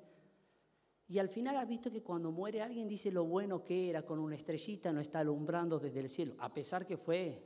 Y 1.06 1.18
al 1.18 1.28
final 1.28 1.56
has 1.56 1.68
visto 1.68 1.90
que 1.90 2.02
cuando 2.02 2.30
muere 2.30 2.62
alguien 2.62 2.88
dice 2.88 3.10
lo 3.10 3.24
bueno 3.24 3.62
que 3.62 3.90
era, 3.90 4.02
con 4.02 4.18
una 4.18 4.36
estrellita 4.36 4.92
no 4.92 5.00
está 5.00 5.20
alumbrando 5.20 5.78
desde 5.78 6.00
el 6.00 6.08
cielo, 6.08 6.34
a 6.38 6.52
pesar 6.52 6.86
que 6.86 6.96
fue. 6.96 7.42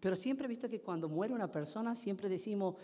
Pero 0.00 0.16
siempre 0.16 0.46
he 0.46 0.48
visto 0.48 0.68
que 0.68 0.80
cuando 0.80 1.08
muere 1.08 1.34
una 1.34 1.50
persona, 1.50 1.94
siempre 1.94 2.28
decimos, 2.28 2.74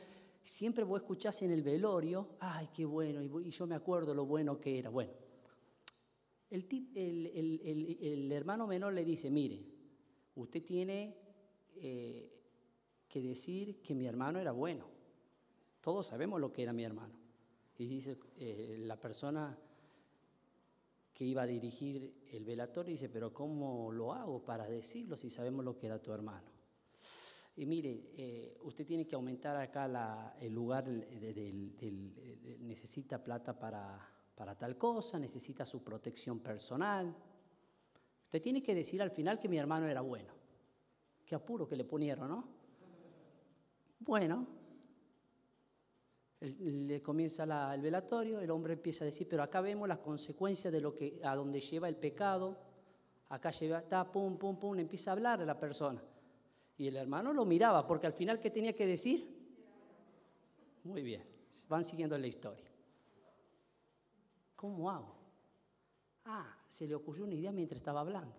siempre 0.45 0.85
vos 0.85 1.01
escuchás 1.01 1.43
en 1.43 1.51
el 1.51 1.63
velorio, 1.63 2.37
ay, 2.39 2.69
qué 2.73 2.85
bueno, 2.85 3.23
y 3.23 3.51
yo 3.51 3.67
me 3.67 3.75
acuerdo 3.75 4.15
lo 4.15 4.27
bueno 4.27 4.61
que 4.61 4.79
era. 4.79 4.91
Bueno, 4.91 5.13
el, 6.51 8.01
el, 8.01 8.33
hermano 8.33 8.67
menor 8.67 8.93
le 8.93 9.05
dice, 9.05 9.31
mire, 9.31 9.61
usted 10.37 10.65
tiene 10.65 11.17
eh, 11.77 12.33
que 13.09 13.21
decir 13.21 13.83
que 13.83 13.95
mi 13.95 14.07
hermano 14.07 14.39
era 14.39 14.53
bueno. 14.53 14.87
Todos 15.81 16.07
sabemos 16.07 16.41
lo 16.41 16.53
que 16.53 16.63
era 16.63 16.73
mi 16.73 16.85
hermano. 16.85 17.15
Y 17.79 17.87
dice 17.87 18.19
eh, 18.39 18.77
la 18.81 18.99
persona 18.99 19.59
que 21.13 21.25
iba 21.25 21.43
a 21.43 21.47
dirigir 21.47 22.27
el 22.31 22.45
velatorio, 22.45 22.93
dice, 22.93 23.09
pero 23.09 23.33
¿cómo 23.33 23.91
lo 23.91 24.13
hago 24.13 24.45
para 24.45 24.69
decirlo 24.69 25.17
si 25.17 25.31
sabemos 25.31 25.65
lo 25.65 25.77
que 25.77 25.87
era 25.87 26.01
tu 26.01 26.13
hermano? 26.13 26.51
Y 27.57 27.65
mire, 27.65 28.11
eh, 28.17 28.59
usted 28.63 28.87
tiene 28.87 29.07
que 29.07 29.15
aumentar 29.15 29.57
acá 29.57 30.37
el 30.41 30.53
lugar, 30.53 30.87
necesita 32.61 33.23
plata 33.23 33.59
para, 33.59 34.16
para 34.37 34.55
tal 34.55 34.77
cosa, 34.77 35.19
necesita 35.19 35.65
su 35.65 35.83
protección 35.83 36.41
personal. 36.41 37.13
Usted 38.25 38.43
tiene 38.43 38.63
que 38.63 38.75
decir 38.75 39.01
al 39.01 39.11
final 39.11 39.41
que 39.41 39.49
mi 39.49 39.57
hermano 39.57 39.87
era 39.87 40.03
bueno. 40.03 40.33
Qué 41.25 41.35
apuro 41.35 41.67
que 41.67 41.75
le 41.75 41.85
ponieron, 41.85 42.29
¿no? 42.29 42.45
Bueno, 43.99 44.47
le 46.41 47.03
comienza 47.03 47.75
el 47.75 47.81
velatorio, 47.81 48.41
el 48.41 48.51
hombre 48.51 48.75
empieza 48.75 49.05
a 49.05 49.07
decir, 49.07 49.27
pero 49.29 49.43
acá 49.43 49.63
vemos 49.63 49.89
las 49.89 49.99
consecuencias 49.99 50.71
de 50.71 50.81
lo 50.83 50.95
que, 50.95 51.19
a 51.25 51.35
donde 51.35 51.61
lleva 51.61 51.89
el 51.89 51.97
pecado, 51.97 52.59
acá 53.31 53.51
lleva, 53.51 53.79
está, 53.79 54.13
pum, 54.13 54.37
pum, 54.37 54.59
pum, 54.59 54.79
empieza 54.79 55.11
a 55.11 55.15
hablar 55.15 55.41
a 55.41 55.47
la 55.47 55.59
persona. 55.59 56.03
Y 56.77 56.89
el 56.89 56.97
hermano 56.97 57.33
lo 57.33 57.47
miraba, 57.47 57.87
porque 57.87 58.07
al 58.07 58.13
final, 58.13 58.39
¿qué 58.39 58.51
tenía 58.51 58.75
que 58.75 58.87
decir? 58.87 59.35
Muy 60.85 61.03
bien, 61.03 61.25
van 61.71 61.85
siguiendo 61.87 62.19
la 62.19 62.27
historia. 62.27 62.66
¿Cómo 64.57 64.91
hago? 64.91 65.15
Ah, 66.25 66.57
se 66.67 66.89
le 66.89 66.95
ocurrió 66.95 67.25
una 67.25 67.35
idea 67.35 67.53
mientras 67.53 67.79
estaba 67.79 68.01
hablando. 68.01 68.35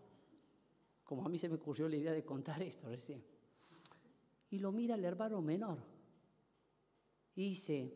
Como 1.04 1.26
a 1.26 1.30
mí 1.30 1.38
se 1.38 1.48
me 1.48 1.56
ocurrió 1.56 1.88
la 1.88 1.96
idea 1.96 2.12
de 2.12 2.26
contar 2.26 2.62
esto 2.62 2.90
recién. 2.90 3.24
Y 4.50 4.60
lo 4.60 4.72
mira 4.72 4.96
el 4.96 5.06
hermano 5.06 5.42
menor. 5.42 5.78
Y 7.36 7.50
dice, 7.50 7.94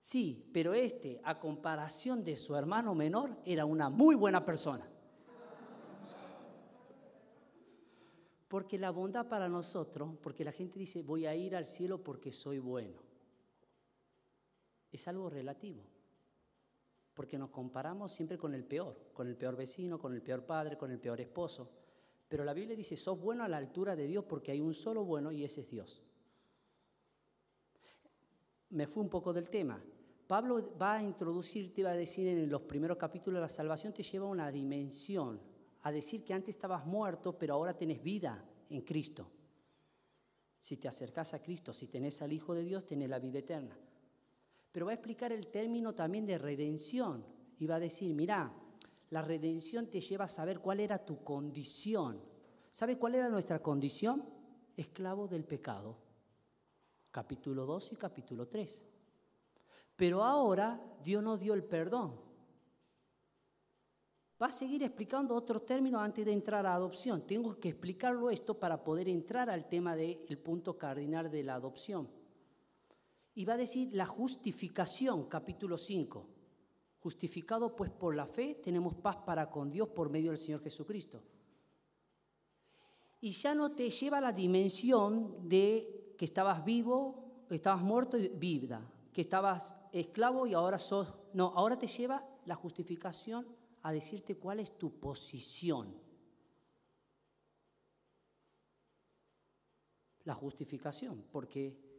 sí, 0.00 0.50
pero 0.52 0.72
este, 0.72 1.20
a 1.22 1.38
comparación 1.38 2.24
de 2.24 2.34
su 2.34 2.56
hermano 2.56 2.94
menor, 2.94 3.36
era 3.44 3.66
una 3.66 3.90
muy 3.90 4.14
buena 4.14 4.44
persona. 4.44 4.88
Porque 8.48 8.78
la 8.78 8.90
bondad 8.90 9.28
para 9.28 9.48
nosotros, 9.48 10.16
porque 10.20 10.44
la 10.44 10.50
gente 10.50 10.78
dice, 10.78 11.02
voy 11.02 11.26
a 11.26 11.36
ir 11.36 11.54
al 11.54 11.66
cielo 11.66 12.02
porque 12.02 12.32
soy 12.32 12.58
bueno, 12.58 12.98
es 14.90 15.06
algo 15.06 15.30
relativo 15.30 15.84
porque 17.14 17.38
nos 17.38 17.50
comparamos 17.50 18.12
siempre 18.12 18.38
con 18.38 18.54
el 18.54 18.64
peor, 18.64 19.10
con 19.12 19.28
el 19.28 19.36
peor 19.36 19.56
vecino, 19.56 19.98
con 19.98 20.14
el 20.14 20.22
peor 20.22 20.44
padre, 20.44 20.76
con 20.76 20.90
el 20.90 20.98
peor 20.98 21.20
esposo. 21.20 21.70
Pero 22.28 22.44
la 22.44 22.54
Biblia 22.54 22.76
dice, 22.76 22.96
sos 22.96 23.20
bueno 23.20 23.42
a 23.44 23.48
la 23.48 23.56
altura 23.56 23.96
de 23.96 24.06
Dios 24.06 24.24
porque 24.24 24.52
hay 24.52 24.60
un 24.60 24.74
solo 24.74 25.04
bueno 25.04 25.32
y 25.32 25.44
ese 25.44 25.62
es 25.62 25.68
Dios. 25.68 26.02
Me 28.70 28.86
fui 28.86 29.02
un 29.02 29.08
poco 29.08 29.32
del 29.32 29.50
tema. 29.50 29.82
Pablo 30.28 30.76
va 30.80 30.94
a 30.94 31.02
introducir, 31.02 31.74
te 31.74 31.82
va 31.82 31.90
a 31.90 31.94
decir 31.94 32.28
en 32.28 32.48
los 32.48 32.62
primeros 32.62 32.96
capítulos, 32.96 33.40
la 33.40 33.48
salvación 33.48 33.92
te 33.92 34.04
lleva 34.04 34.26
a 34.26 34.30
una 34.30 34.52
dimensión, 34.52 35.40
a 35.82 35.90
decir 35.90 36.24
que 36.24 36.32
antes 36.32 36.54
estabas 36.54 36.86
muerto, 36.86 37.36
pero 37.36 37.54
ahora 37.54 37.76
tenés 37.76 38.00
vida 38.00 38.44
en 38.68 38.82
Cristo. 38.82 39.28
Si 40.60 40.76
te 40.76 40.86
acercás 40.86 41.34
a 41.34 41.42
Cristo, 41.42 41.72
si 41.72 41.88
tenés 41.88 42.22
al 42.22 42.32
Hijo 42.32 42.54
de 42.54 42.64
Dios, 42.64 42.86
tenés 42.86 43.08
la 43.08 43.18
vida 43.18 43.40
eterna. 43.40 43.76
Pero 44.72 44.86
va 44.86 44.92
a 44.92 44.94
explicar 44.94 45.32
el 45.32 45.48
término 45.48 45.94
también 45.94 46.26
de 46.26 46.38
redención 46.38 47.24
y 47.58 47.66
va 47.66 47.76
a 47.76 47.80
decir, 47.80 48.14
mira, 48.14 48.52
la 49.10 49.22
redención 49.22 49.88
te 49.88 50.00
lleva 50.00 50.26
a 50.26 50.28
saber 50.28 50.60
cuál 50.60 50.80
era 50.80 51.04
tu 51.04 51.24
condición. 51.24 52.22
¿Sabe 52.70 52.96
cuál 52.96 53.16
era 53.16 53.28
nuestra 53.28 53.60
condición? 53.60 54.24
Esclavo 54.76 55.26
del 55.26 55.44
pecado. 55.44 55.98
Capítulo 57.10 57.66
2 57.66 57.92
y 57.92 57.96
capítulo 57.96 58.46
3. 58.46 58.80
Pero 59.96 60.22
ahora 60.22 60.80
Dios 61.02 61.22
nos 61.22 61.40
dio 61.40 61.54
el 61.54 61.64
perdón. 61.64 62.20
Va 64.40 64.46
a 64.46 64.52
seguir 64.52 64.82
explicando 64.84 65.34
otros 65.34 65.66
términos 65.66 66.00
antes 66.00 66.24
de 66.24 66.32
entrar 66.32 66.64
a 66.64 66.74
adopción. 66.74 67.26
Tengo 67.26 67.58
que 67.58 67.70
explicarlo 67.70 68.30
esto 68.30 68.58
para 68.58 68.82
poder 68.82 69.08
entrar 69.08 69.50
al 69.50 69.68
tema 69.68 69.94
del 69.96 70.38
punto 70.38 70.78
cardinal 70.78 71.30
de 71.30 71.42
la 71.42 71.56
adopción. 71.56 72.19
Y 73.34 73.44
va 73.44 73.54
a 73.54 73.58
decir 73.58 73.90
la 73.92 74.06
justificación, 74.06 75.28
capítulo 75.28 75.78
5. 75.78 76.26
Justificado 77.00 77.74
pues 77.74 77.90
por 77.90 78.14
la 78.14 78.26
fe, 78.26 78.56
tenemos 78.62 78.94
paz 78.94 79.16
para 79.18 79.50
con 79.50 79.70
Dios 79.70 79.88
por 79.88 80.10
medio 80.10 80.30
del 80.30 80.38
Señor 80.38 80.62
Jesucristo. 80.62 81.22
Y 83.20 83.32
ya 83.32 83.54
no 83.54 83.72
te 83.72 83.88
lleva 83.90 84.18
a 84.18 84.22
la 84.22 84.32
dimensión 84.32 85.48
de 85.48 86.14
que 86.18 86.24
estabas 86.24 86.64
vivo, 86.64 87.46
estabas 87.50 87.82
muerto 87.82 88.16
y 88.16 88.28
vida, 88.28 88.82
que 89.12 89.22
estabas 89.22 89.74
esclavo 89.92 90.46
y 90.46 90.54
ahora 90.54 90.78
sos... 90.78 91.14
No, 91.32 91.52
ahora 91.54 91.78
te 91.78 91.86
lleva 91.86 92.26
la 92.46 92.54
justificación 92.54 93.46
a 93.82 93.92
decirte 93.92 94.36
cuál 94.36 94.60
es 94.60 94.76
tu 94.76 94.98
posición. 94.98 95.94
La 100.24 100.34
justificación, 100.34 101.24
porque 101.30 101.89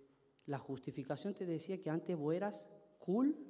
la 0.46 0.58
justificación 0.58 1.34
te 1.34 1.46
decía 1.46 1.82
que 1.82 1.90
antes 1.90 2.18
vos 2.18 2.34
eras 2.34 2.68
culpable. 2.98 3.42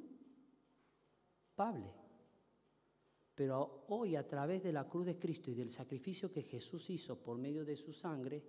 Pero 3.35 3.85
hoy 3.87 4.15
a 4.15 4.27
través 4.27 4.61
de 4.63 4.73
la 4.73 4.87
cruz 4.87 5.05
de 5.05 5.17
Cristo 5.17 5.49
y 5.51 5.55
del 5.55 5.71
sacrificio 5.71 6.31
que 6.31 6.43
Jesús 6.43 6.89
hizo 6.89 7.17
por 7.17 7.37
medio 7.37 7.63
de 7.65 7.75
su 7.75 7.93
sangre, 7.93 8.43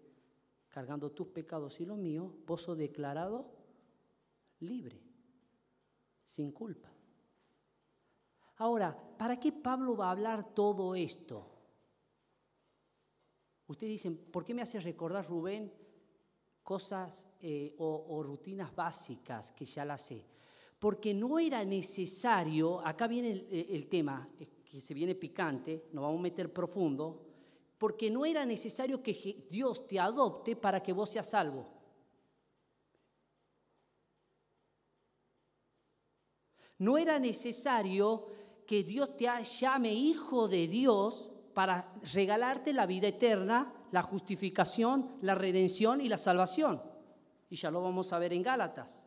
cargando 0.69 1.13
tus 1.13 1.29
pecados 1.29 1.81
y 1.81 1.87
los 1.87 1.99
míos, 1.99 2.33
vos 2.47 2.63
sos 2.63 2.77
declarado 2.77 3.53
libre, 4.61 5.01
sin 6.25 6.51
culpa. 6.53 6.91
Ahora, 8.57 8.97
¿para 9.19 9.39
qué 9.39 9.53
Pablo 9.53 9.97
va 9.97 10.09
a 10.09 10.13
hablar 10.13 10.55
todo 10.55 10.95
esto? 10.95 11.49
Ustedes 13.67 13.93
dicen, 13.93 14.17
¿por 14.17 14.45
qué 14.45 14.55
me 14.55 14.63
hace 14.63 14.81
recordar 14.81 15.27
Rubén 15.27 15.73
cosas 16.63 17.27
eh, 17.41 17.75
o, 17.79 18.23
rutinas 18.23 18.75
básicas 18.75 19.53
que 19.53 19.65
ya 19.65 19.85
las 19.85 20.03
sé. 20.03 20.25
Porque 20.79 21.15
no 21.15 21.39
era 21.39 21.65
necesario, 21.65 22.85
acá 22.85 23.07
viene 23.07 23.31
el, 23.33 23.49
eh, 23.51 23.67
el 23.71 23.89
tema, 23.89 24.29
eh, 24.39 24.49
que 24.65 24.81
se 24.81 24.95
viene 24.95 25.15
picante, 25.15 25.89
nos 25.93 26.03
vamos 26.03 26.19
a 26.21 26.23
meter 26.23 26.53
profundo, 26.53 27.27
porque 27.79 28.11
no 28.11 28.25
era 28.25 28.47
necesario 28.47 29.03
que 29.03 29.47
Dios 29.51 29.87
te 29.87 29.99
adopte 29.99 30.57
para 30.57 30.83
que 30.83 30.93
vos 30.93 31.11
seas 31.11 31.29
salvo. 31.29 31.67
No 36.79 36.99
era 36.99 37.19
necesario 37.19 38.27
que 38.67 38.83
Dios 38.83 39.17
te 39.17 39.27
llame 39.27 39.93
hijo 39.93 40.49
de 40.49 40.67
Dios 40.67 41.29
para 41.55 41.93
regalarte 42.13 42.73
la 42.73 42.87
vida 42.87 43.09
eterna 43.09 43.73
la 43.93 44.03
justificación, 44.03 45.19
la 45.21 45.35
redención 45.35 46.01
y 46.01 46.09
la 46.09 46.19
salvación. 46.19 46.83
Y 47.49 47.57
ya 47.57 47.71
lo 47.71 47.83
vamos 47.83 48.13
a 48.13 48.19
ver 48.19 48.33
en 48.33 48.43
Gálatas. 48.43 49.03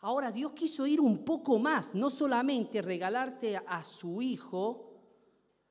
Ahora 0.00 0.30
Dios 0.30 0.52
quiso 0.52 0.86
ir 0.86 1.00
un 1.00 1.24
poco 1.24 1.58
más, 1.58 1.94
no 1.94 2.10
solamente 2.10 2.82
regalarte 2.82 3.56
a 3.56 3.82
su 3.82 4.20
Hijo, 4.20 4.92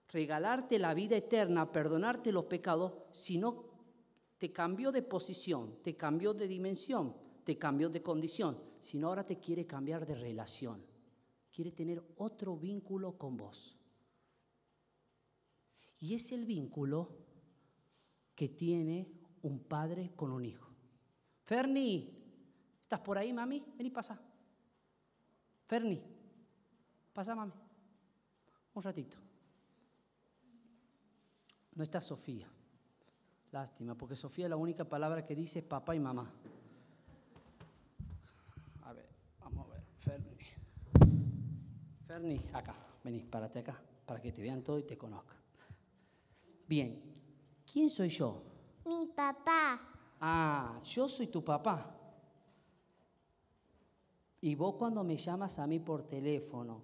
regalarte 0.10 0.80
la 0.80 0.94
vida 0.94 1.18
eterna, 1.18 1.72
perdonarte 1.72 2.32
los 2.32 2.46
pecados, 2.46 2.94
sino 3.12 3.66
te 4.38 4.52
cambió 4.52 4.92
de 4.92 5.04
posición, 5.04 5.78
te 5.84 5.96
cambió 5.96 6.34
de 6.34 6.48
dimensión, 6.48 7.14
te 7.44 7.58
cambió 7.58 7.90
de 7.90 8.02
condición, 8.02 8.58
sino 8.80 9.10
ahora 9.10 9.26
te 9.26 9.38
quiere 9.38 9.68
cambiar 9.68 10.06
de 10.06 10.16
relación, 10.16 10.84
quiere 11.52 11.72
tener 11.72 12.02
otro 12.18 12.56
vínculo 12.56 13.18
con 13.18 13.38
vos. 13.38 13.81
Y 16.02 16.16
es 16.16 16.32
el 16.32 16.46
vínculo 16.46 17.10
que 18.36 18.50
tiene 18.50 19.08
un 19.44 19.60
padre 19.60 20.12
con 20.16 20.32
un 20.32 20.44
hijo. 20.44 20.68
Ferni, 21.44 22.18
¿estás 22.82 23.00
por 23.02 23.18
ahí, 23.18 23.32
mami? 23.32 23.64
Vení, 23.78 23.92
pasa. 23.92 24.20
Ferni, 25.68 26.02
pasa, 27.14 27.36
mami. 27.36 27.54
Un 28.74 28.84
ratito. 28.84 29.18
No 31.76 31.84
está 31.84 32.02
Sofía. 32.02 32.50
Lástima, 33.52 33.96
porque 33.96 34.16
Sofía 34.16 34.50
la 34.50 34.56
única 34.56 34.86
palabra 34.86 35.26
que 35.26 35.36
dice 35.36 35.60
es 35.60 35.66
papá 35.66 35.96
y 35.96 36.00
mamá. 36.00 36.32
A 38.82 38.94
ver, 38.94 39.08
Ferni. 40.00 40.38
Ferni, 42.08 42.42
acá, 42.54 42.76
vení, 43.04 43.20
párate 43.20 43.60
acá, 43.60 43.80
para 44.06 44.20
que 44.20 44.32
te 44.32 44.42
vean 44.42 44.64
todo 44.64 44.80
y 44.80 44.84
te 44.84 44.98
conozcan. 44.98 45.41
Bien, 46.72 47.04
¿quién 47.70 47.90
soy 47.90 48.08
yo? 48.08 48.42
Mi 48.86 49.06
papá. 49.08 49.78
Ah, 50.22 50.80
yo 50.86 51.10
soy 51.10 51.28
tu 51.28 51.44
papá. 51.44 51.94
Y 54.40 54.56
vos 54.56 54.76
cuando 54.76 55.04
me 55.04 55.18
llamas 55.18 55.60
a 55.60 55.68
mí 55.68 55.82
por 55.82 56.08
teléfono, 56.08 56.82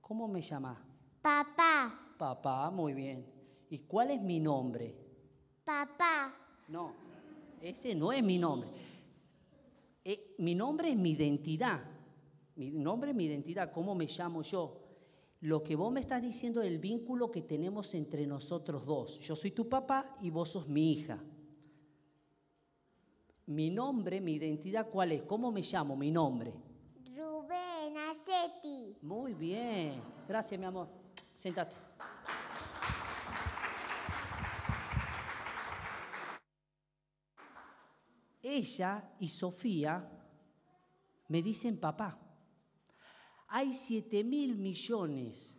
¿cómo 0.00 0.28
me 0.28 0.40
llamas? 0.40 0.78
Papá. 1.20 2.14
Papá, 2.16 2.70
muy 2.70 2.94
bien. 2.94 3.26
¿Y 3.70 3.80
cuál 3.80 4.12
es 4.12 4.22
mi 4.22 4.38
nombre? 4.38 4.94
Papá. 5.64 6.32
No, 6.68 6.92
ese 7.60 7.92
no 7.92 8.12
es 8.12 8.22
mi 8.22 8.38
nombre. 8.38 8.70
Eh, 10.04 10.36
mi 10.38 10.54
nombre 10.54 10.92
es 10.92 10.96
mi 10.96 11.10
identidad. 11.10 11.82
Mi 12.54 12.70
nombre 12.70 13.10
es 13.10 13.16
mi 13.16 13.24
identidad, 13.24 13.72
cómo 13.72 13.96
me 13.96 14.06
llamo 14.06 14.42
yo. 14.42 14.83
Lo 15.44 15.62
que 15.62 15.76
vos 15.76 15.92
me 15.92 16.00
estás 16.00 16.22
diciendo 16.22 16.62
es 16.62 16.68
el 16.68 16.78
vínculo 16.78 17.30
que 17.30 17.42
tenemos 17.42 17.92
entre 17.92 18.26
nosotros 18.26 18.86
dos. 18.86 19.18
Yo 19.20 19.36
soy 19.36 19.50
tu 19.50 19.68
papá 19.68 20.16
y 20.22 20.30
vos 20.30 20.48
sos 20.48 20.66
mi 20.66 20.92
hija. 20.92 21.22
Mi 23.44 23.68
nombre, 23.68 24.22
mi 24.22 24.36
identidad, 24.36 24.88
¿cuál 24.88 25.12
es? 25.12 25.22
¿Cómo 25.24 25.52
me 25.52 25.60
llamo? 25.60 25.96
Mi 25.96 26.10
nombre. 26.10 26.54
Rubén 27.14 27.94
Acetti. 27.94 28.96
Muy 29.02 29.34
bien. 29.34 30.00
Gracias, 30.26 30.58
mi 30.58 30.64
amor. 30.64 30.88
Sentate. 31.34 31.74
Ella 38.42 39.10
y 39.18 39.28
Sofía 39.28 40.10
me 41.28 41.42
dicen 41.42 41.78
papá. 41.78 42.23
Hay 43.48 43.72
7 43.72 44.24
mil 44.24 44.56
millones 44.56 45.56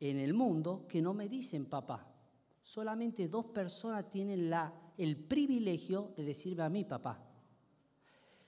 en 0.00 0.18
el 0.18 0.34
mundo 0.34 0.86
que 0.88 1.00
no 1.00 1.14
me 1.14 1.28
dicen 1.28 1.66
papá. 1.66 2.08
Solamente 2.60 3.28
dos 3.28 3.46
personas 3.46 4.10
tienen 4.10 4.50
la, 4.50 4.72
el 4.98 5.16
privilegio 5.16 6.12
de 6.16 6.24
decirme 6.24 6.62
a 6.62 6.68
mí 6.68 6.84
papá. 6.84 7.24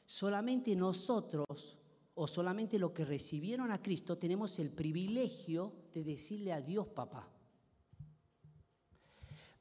Solamente 0.04 0.74
nosotros, 0.76 1.78
o 2.14 2.26
solamente 2.26 2.78
los 2.78 2.92
que 2.92 3.04
recibieron 3.04 3.70
a 3.70 3.82
Cristo, 3.82 4.18
tenemos 4.18 4.58
el 4.58 4.70
privilegio 4.70 5.72
de 5.92 6.04
decirle 6.04 6.52
a 6.52 6.60
Dios 6.60 6.88
papá. 6.88 7.28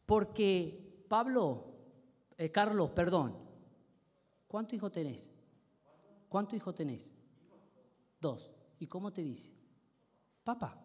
Porque 0.06 1.06
Pablo, 1.08 1.75
eh, 2.38 2.51
Carlos, 2.51 2.89
perdón, 2.92 3.38
¿cuántos 4.48 4.74
hijos 4.74 4.92
tenés? 4.92 5.30
¿Cuántos 6.27 6.56
hijos 6.56 6.75
tenés? 6.75 7.13
Dos. 8.20 8.52
¿Y 8.84 8.88
cómo 8.88 9.13
te 9.13 9.24
dice? 9.24 9.50
Papá. 10.44 10.78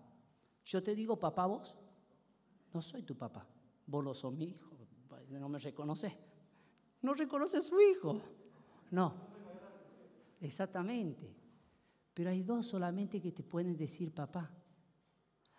Yo 0.64 0.81
te 0.81 0.95
digo 0.95 1.19
papá 1.19 1.47
vos. 1.47 1.75
No 2.73 2.81
soy 2.81 3.02
tu 3.02 3.17
papá. 3.17 3.45
Vos 3.88 4.05
no 4.05 4.14
sos 4.14 4.33
mi 4.33 4.45
hijo. 4.45 4.71
No 5.31 5.49
me 5.49 5.59
reconoces. 5.59 6.12
No 7.02 7.12
reconoces 7.12 7.64
a 7.64 7.69
su 7.69 7.81
hijo. 7.81 8.23
No. 8.93 9.14
Exactamente. 10.40 11.35
Pero 12.14 12.31
hay 12.31 12.45
dos 12.45 12.69
solamente 12.69 13.21
que 13.21 13.33
te 13.33 13.43
pueden 13.43 13.76
decir 13.76 14.14
papá. 14.14 14.49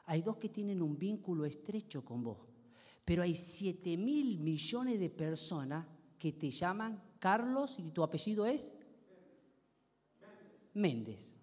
Hay 0.06 0.22
dos 0.22 0.38
que 0.38 0.48
tienen 0.48 0.82
un 0.82 0.98
vínculo 0.98 1.44
estrecho 1.44 2.06
con 2.06 2.24
vos. 2.24 2.48
Pero 3.04 3.22
hay 3.22 3.36
siete 3.36 3.98
mil 3.98 4.40
millones 4.40 4.98
de 4.98 5.10
personas 5.10 5.86
que 6.18 6.32
te 6.32 6.50
llaman 6.50 7.04
Carlos 7.20 7.78
y 7.80 7.92
tu 7.92 8.02
apellido 8.02 8.46
es 8.46 8.72
Méndez. 10.74 11.39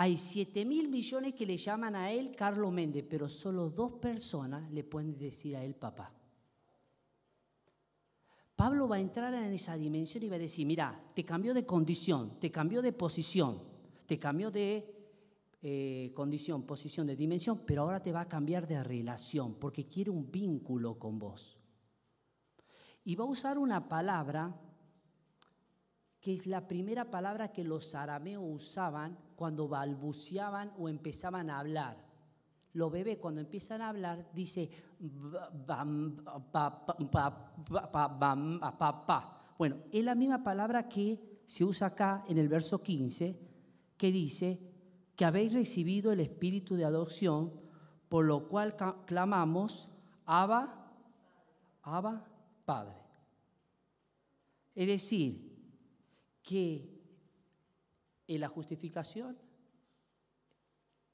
Hay 0.00 0.16
7 0.16 0.64
mil 0.64 0.88
millones 0.88 1.34
que 1.34 1.44
le 1.44 1.56
llaman 1.56 1.96
a 1.96 2.12
él 2.12 2.36
Carlos 2.36 2.72
Méndez, 2.72 3.04
pero 3.10 3.28
solo 3.28 3.68
dos 3.68 3.94
personas 3.94 4.70
le 4.70 4.84
pueden 4.84 5.18
decir 5.18 5.56
a 5.56 5.64
él 5.64 5.74
papá. 5.74 6.12
Pablo 8.54 8.86
va 8.86 8.94
a 8.94 9.00
entrar 9.00 9.34
en 9.34 9.52
esa 9.52 9.76
dimensión 9.76 10.22
y 10.22 10.28
va 10.28 10.36
a 10.36 10.38
decir, 10.38 10.64
mira, 10.66 11.02
te 11.16 11.24
cambió 11.24 11.52
de 11.52 11.66
condición, 11.66 12.38
te 12.38 12.48
cambió 12.52 12.80
de 12.80 12.92
posición, 12.92 13.60
te 14.06 14.20
cambió 14.20 14.52
de 14.52 14.94
eh, 15.62 16.12
condición, 16.14 16.62
posición, 16.62 17.08
de 17.08 17.16
dimensión, 17.16 17.62
pero 17.66 17.82
ahora 17.82 18.00
te 18.00 18.12
va 18.12 18.20
a 18.20 18.28
cambiar 18.28 18.68
de 18.68 18.80
relación, 18.84 19.54
porque 19.54 19.88
quiere 19.88 20.10
un 20.10 20.30
vínculo 20.30 20.96
con 20.96 21.18
vos. 21.18 21.58
Y 23.02 23.16
va 23.16 23.24
a 23.24 23.28
usar 23.28 23.58
una 23.58 23.88
palabra 23.88 24.54
es 26.34 26.46
la 26.46 26.66
primera 26.66 27.10
palabra 27.10 27.52
que 27.52 27.64
los 27.64 27.94
arameos 27.94 28.44
usaban 28.46 29.16
cuando 29.36 29.68
balbuceaban 29.68 30.72
o 30.78 30.88
empezaban 30.88 31.50
a 31.50 31.58
hablar. 31.58 31.96
Los 32.74 32.92
bebés 32.92 33.18
cuando 33.18 33.40
empiezan 33.40 33.80
a 33.80 33.88
hablar 33.88 34.30
dice 34.34 34.70
Bueno, 39.58 39.76
es 39.90 40.04
la 40.04 40.14
misma 40.14 40.42
palabra 40.44 40.88
que 40.88 41.40
se 41.46 41.64
usa 41.64 41.88
acá 41.88 42.24
en 42.28 42.38
el 42.38 42.48
verso 42.48 42.82
15, 42.82 43.38
que 43.96 44.12
dice 44.12 44.60
que 45.16 45.24
habéis 45.24 45.52
recibido 45.52 46.12
el 46.12 46.20
espíritu 46.20 46.76
de 46.76 46.84
adopción, 46.84 47.52
por 48.08 48.24
lo 48.24 48.48
cual 48.48 48.76
clamamos, 49.06 49.88
Abba, 50.26 50.92
Abba, 51.82 52.24
Padre. 52.64 52.98
Es 54.74 54.86
decir, 54.86 55.47
que 56.48 56.98
en 58.26 58.40
la 58.40 58.48
justificación 58.48 59.36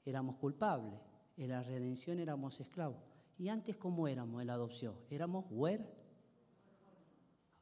éramos 0.05 0.37
culpables, 0.37 0.97
en 1.35 1.49
la 1.49 1.61
redención 1.61 2.19
éramos 2.19 2.57
esclavos. 2.61 3.03
¿Y 3.37 3.49
antes 3.49 3.75
cómo 3.75 4.07
éramos 4.07 4.39
en 4.39 4.47
la 4.47 4.53
adopción? 4.53 4.95
Éramos 5.09 5.43
huérfanos. 5.49 5.93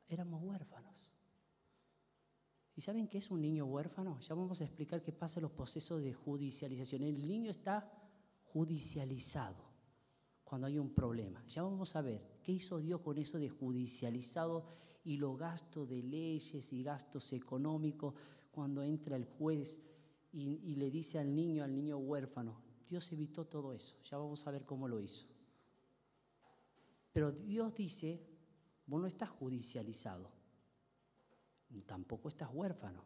Éramos 0.07 0.43
huérfanos. 0.43 0.93
¿Y 2.75 2.81
saben 2.81 3.07
qué 3.07 3.17
es 3.17 3.31
un 3.31 3.41
niño 3.41 3.65
huérfano? 3.65 4.19
Ya 4.19 4.35
vamos 4.35 4.61
a 4.61 4.65
explicar 4.65 5.01
qué 5.01 5.11
pasa 5.11 5.39
en 5.39 5.43
los 5.43 5.51
procesos 5.51 5.99
de 6.03 6.13
judicialización. 6.13 7.01
El 7.01 7.25
niño 7.25 7.49
está 7.49 7.91
judicializado 8.43 9.63
cuando 10.43 10.67
hay 10.67 10.77
un 10.77 10.93
problema. 10.93 11.43
Ya 11.47 11.63
vamos 11.63 11.95
a 11.95 12.03
ver 12.03 12.37
qué 12.43 12.51
hizo 12.51 12.77
Dios 12.77 13.01
con 13.01 13.17
eso 13.17 13.39
de 13.39 13.49
judicializado 13.49 14.67
y 15.03 15.17
los 15.17 15.37
gastos 15.37 15.89
de 15.89 16.01
leyes 16.01 16.71
y 16.71 16.83
gastos 16.83 17.33
económicos 17.33 18.13
cuando 18.51 18.83
entra 18.83 19.15
el 19.15 19.25
juez 19.25 19.79
y, 20.31 20.75
le 20.75 20.89
dice 20.89 21.19
al 21.19 21.33
niño, 21.33 21.63
al 21.63 21.75
niño 21.75 21.97
huérfano, 21.97 22.59
Dios 22.89 23.11
evitó 23.11 23.45
todo 23.45 23.73
eso, 23.73 23.95
ya 24.03 24.17
vamos 24.17 24.45
a 24.47 24.51
ver 24.51 24.65
cómo 24.65 24.87
lo 24.87 24.99
hizo. 24.99 25.27
Pero 27.11 27.31
Dios 27.31 27.75
dice, 27.75 28.19
vos 28.87 28.99
no 28.99 29.07
estás 29.07 29.29
judicializado, 29.29 30.31
tampoco 31.85 32.29
estás 32.29 32.49
huérfano. 32.51 33.03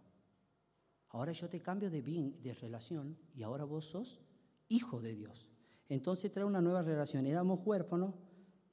Ahora 1.10 1.32
yo 1.32 1.50
te 1.50 1.62
cambio 1.62 1.90
de, 1.90 2.02
de 2.02 2.54
relación 2.54 3.18
y 3.36 3.44
ahora 3.44 3.64
vos 3.64 3.86
sos 3.86 4.22
hijo 4.70 5.02
de 5.02 5.16
Dios. 5.16 5.48
Entonces 5.90 6.32
trae 6.32 6.46
una 6.46 6.62
nueva 6.62 6.82
relación. 6.82 7.26
Éramos 7.26 7.60
huérfanos 7.66 8.16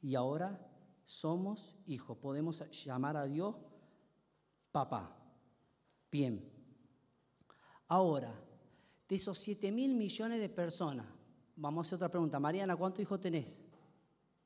y 0.03 0.15
ahora 0.17 0.74
somos 1.05 1.77
hijos. 1.87 2.17
Podemos 2.19 2.63
llamar 2.85 3.17
a 3.17 3.25
Dios 3.25 3.57
papá. 4.73 5.17
Bien. 6.11 6.51
Ahora, 7.89 8.35
de 9.09 9.15
esos 9.15 9.39
7 9.39 9.71
mil 9.71 9.95
millones 9.95 10.41
de 10.41 10.49
personas, 10.49 11.07
vamos 11.57 11.87
a 11.87 11.89
hacer 11.89 11.97
otra 11.97 12.11
pregunta. 12.11 12.41
Mariana, 12.41 12.77
¿cuántos 12.77 13.03
hijos 13.03 13.21
tenés? 13.21 13.63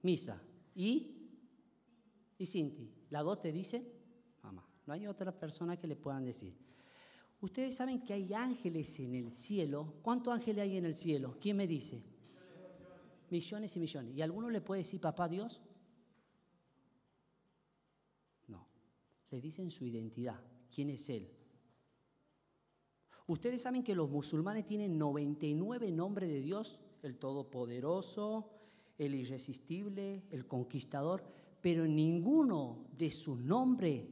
Misa. 0.02 0.42
¿Y? 0.74 1.30
¿Y 2.36 2.46
Cinti? 2.46 2.92
¿La 3.10 3.22
dos 3.22 3.40
te 3.40 3.52
dicen? 3.52 3.88
Mamá. 4.42 4.66
No 4.86 4.92
hay 4.92 5.06
otra 5.06 5.32
persona 5.32 5.76
que 5.76 5.86
le 5.86 5.96
puedan 5.96 6.24
decir. 6.24 6.56
Ustedes 7.40 7.76
saben 7.76 8.04
que 8.04 8.12
hay 8.12 8.34
ángeles 8.34 8.98
en 8.98 9.14
el 9.14 9.32
cielo. 9.32 9.94
¿Cuántos 10.02 10.34
ángeles 10.34 10.62
hay 10.62 10.76
en 10.76 10.84
el 10.84 10.94
cielo? 10.94 11.36
¿Quién 11.40 11.56
me 11.56 11.66
dice? 11.66 12.02
Millones 13.30 13.76
y 13.76 13.80
millones. 13.80 14.16
¿Y 14.16 14.22
alguno 14.22 14.50
le 14.50 14.60
puede 14.60 14.80
decir 14.80 15.00
papá 15.00 15.28
Dios? 15.28 15.60
Le 19.30 19.40
dicen 19.40 19.70
su 19.70 19.84
identidad, 19.84 20.40
quién 20.74 20.90
es 20.90 21.08
Él. 21.08 21.30
Ustedes 23.26 23.62
saben 23.62 23.82
que 23.82 23.94
los 23.94 24.08
musulmanes 24.08 24.66
tienen 24.66 24.98
99 24.98 25.92
nombres 25.92 26.30
de 26.30 26.40
Dios, 26.40 26.80
el 27.02 27.18
Todopoderoso, 27.18 28.50
el 28.96 29.14
Irresistible, 29.14 30.24
el 30.30 30.46
Conquistador, 30.46 31.22
pero 31.60 31.86
ninguno 31.86 32.86
de 32.96 33.10
sus 33.10 33.38
nombres 33.38 34.06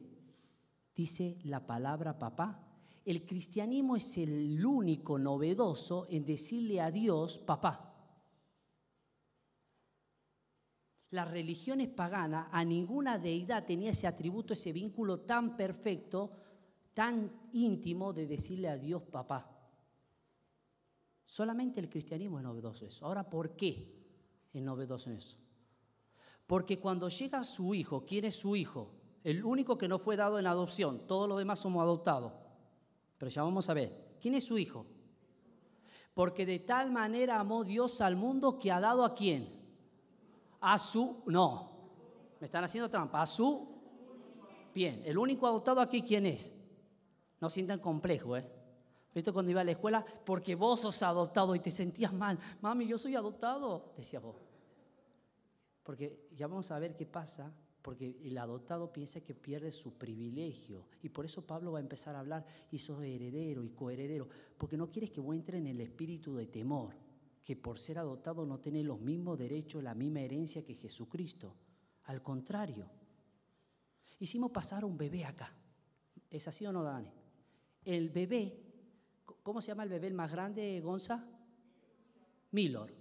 dice 0.94 1.38
la 1.44 1.66
palabra 1.66 2.18
papá. 2.18 2.62
El 3.04 3.24
cristianismo 3.24 3.96
es 3.96 4.18
el 4.18 4.64
único 4.64 5.18
novedoso 5.18 6.06
en 6.10 6.24
decirle 6.24 6.80
a 6.80 6.90
Dios 6.90 7.38
papá. 7.38 7.85
Las 11.16 11.30
religiones 11.30 11.88
paganas, 11.88 12.48
a 12.52 12.64
ninguna 12.64 13.18
deidad 13.18 13.64
tenía 13.64 13.90
ese 13.90 14.06
atributo, 14.06 14.52
ese 14.52 14.72
vínculo 14.72 15.20
tan 15.20 15.56
perfecto 15.56 16.30
tan 16.96 17.30
íntimo 17.52 18.14
de 18.14 18.26
decirle 18.26 18.70
a 18.70 18.78
Dios 18.78 19.02
papá. 19.02 19.50
Solamente 21.26 21.78
el 21.78 21.90
cristianismo 21.90 22.38
es 22.38 22.44
novedoso 22.44 22.86
eso. 22.86 23.04
Ahora, 23.04 23.28
¿por 23.28 23.54
qué 23.54 23.92
es 24.50 24.62
novedoso 24.62 25.10
eso? 25.10 25.36
Porque 26.46 26.78
cuando 26.78 27.10
llega 27.10 27.44
su 27.44 27.74
hijo, 27.74 28.06
¿quién 28.06 28.24
es 28.24 28.36
su 28.36 28.56
hijo? 28.56 28.94
El 29.22 29.44
único 29.44 29.76
que 29.76 29.88
no 29.88 29.98
fue 29.98 30.16
dado 30.16 30.38
en 30.38 30.46
adopción, 30.46 31.06
todos 31.06 31.28
los 31.28 31.36
demás 31.36 31.58
somos 31.58 31.82
adoptados. 31.82 32.32
Pero 33.18 33.30
ya 33.30 33.42
vamos 33.42 33.68
a 33.68 33.74
ver, 33.74 34.16
¿quién 34.18 34.34
es 34.34 34.44
su 34.44 34.56
hijo? 34.56 34.86
Porque 36.14 36.46
de 36.46 36.60
tal 36.60 36.90
manera 36.90 37.38
amó 37.38 37.62
Dios 37.62 38.00
al 38.00 38.16
mundo 38.16 38.58
que 38.58 38.72
ha 38.72 38.80
dado 38.80 39.04
a 39.04 39.14
quién? 39.14 39.55
A 40.68 40.78
su, 40.78 41.22
no, 41.26 41.70
me 42.40 42.46
están 42.46 42.64
haciendo 42.64 42.88
trampa, 42.88 43.22
a 43.22 43.26
su, 43.26 43.68
bien, 44.74 45.00
el 45.04 45.16
único 45.16 45.46
adoptado 45.46 45.80
aquí, 45.80 46.02
¿quién 46.02 46.26
es? 46.26 46.52
No 47.40 47.48
sientan 47.48 47.78
complejo, 47.78 48.36
¿eh? 48.36 48.44
¿Viste 49.14 49.32
cuando 49.32 49.52
iba 49.52 49.60
a 49.60 49.64
la 49.64 49.70
escuela? 49.70 50.04
Porque 50.24 50.56
vos 50.56 50.80
sos 50.80 51.00
adoptado 51.04 51.54
y 51.54 51.60
te 51.60 51.70
sentías 51.70 52.12
mal. 52.12 52.36
Mami, 52.62 52.84
yo 52.84 52.98
soy 52.98 53.14
adoptado, 53.14 53.92
decía 53.96 54.18
vos. 54.18 54.34
Porque 55.84 56.26
ya 56.34 56.48
vamos 56.48 56.68
a 56.72 56.80
ver 56.80 56.96
qué 56.96 57.06
pasa, 57.06 57.54
porque 57.80 58.18
el 58.24 58.36
adoptado 58.36 58.92
piensa 58.92 59.20
que 59.20 59.36
pierde 59.36 59.70
su 59.70 59.96
privilegio. 59.96 60.88
Y 61.00 61.10
por 61.10 61.24
eso 61.24 61.46
Pablo 61.46 61.70
va 61.70 61.78
a 61.78 61.82
empezar 61.82 62.16
a 62.16 62.18
hablar, 62.18 62.44
y 62.72 62.78
sos 62.80 63.04
heredero 63.04 63.62
y 63.62 63.70
coheredero, 63.70 64.28
porque 64.58 64.76
no 64.76 64.90
quieres 64.90 65.12
que 65.12 65.20
vos 65.20 65.36
entre 65.36 65.58
en 65.58 65.68
el 65.68 65.80
espíritu 65.80 66.34
de 66.34 66.48
temor, 66.48 67.05
que 67.46 67.56
por 67.56 67.78
ser 67.78 67.98
adoptado 67.98 68.44
no 68.44 68.60
tenés 68.60 68.84
los 68.84 69.00
mismos 69.00 69.38
derechos, 69.38 69.82
la 69.82 69.94
misma 69.94 70.20
herencia 70.20 70.62
que 70.62 70.74
Jesucristo. 70.74 71.54
Al 72.04 72.22
contrario, 72.22 72.90
hicimos 74.18 74.50
pasar 74.50 74.84
un 74.84 74.98
bebé 74.98 75.24
acá. 75.24 75.50
¿Es 76.28 76.46
así 76.46 76.66
o 76.66 76.72
no, 76.72 76.82
Dani? 76.82 77.08
El 77.82 78.10
bebé 78.10 78.66
¿Cómo 79.46 79.62
se 79.62 79.68
llama 79.68 79.84
el 79.84 79.90
bebé 79.90 80.08
el 80.08 80.14
más 80.14 80.32
grande, 80.32 80.80
Gonza? 80.80 81.24
Milor. 82.50 82.92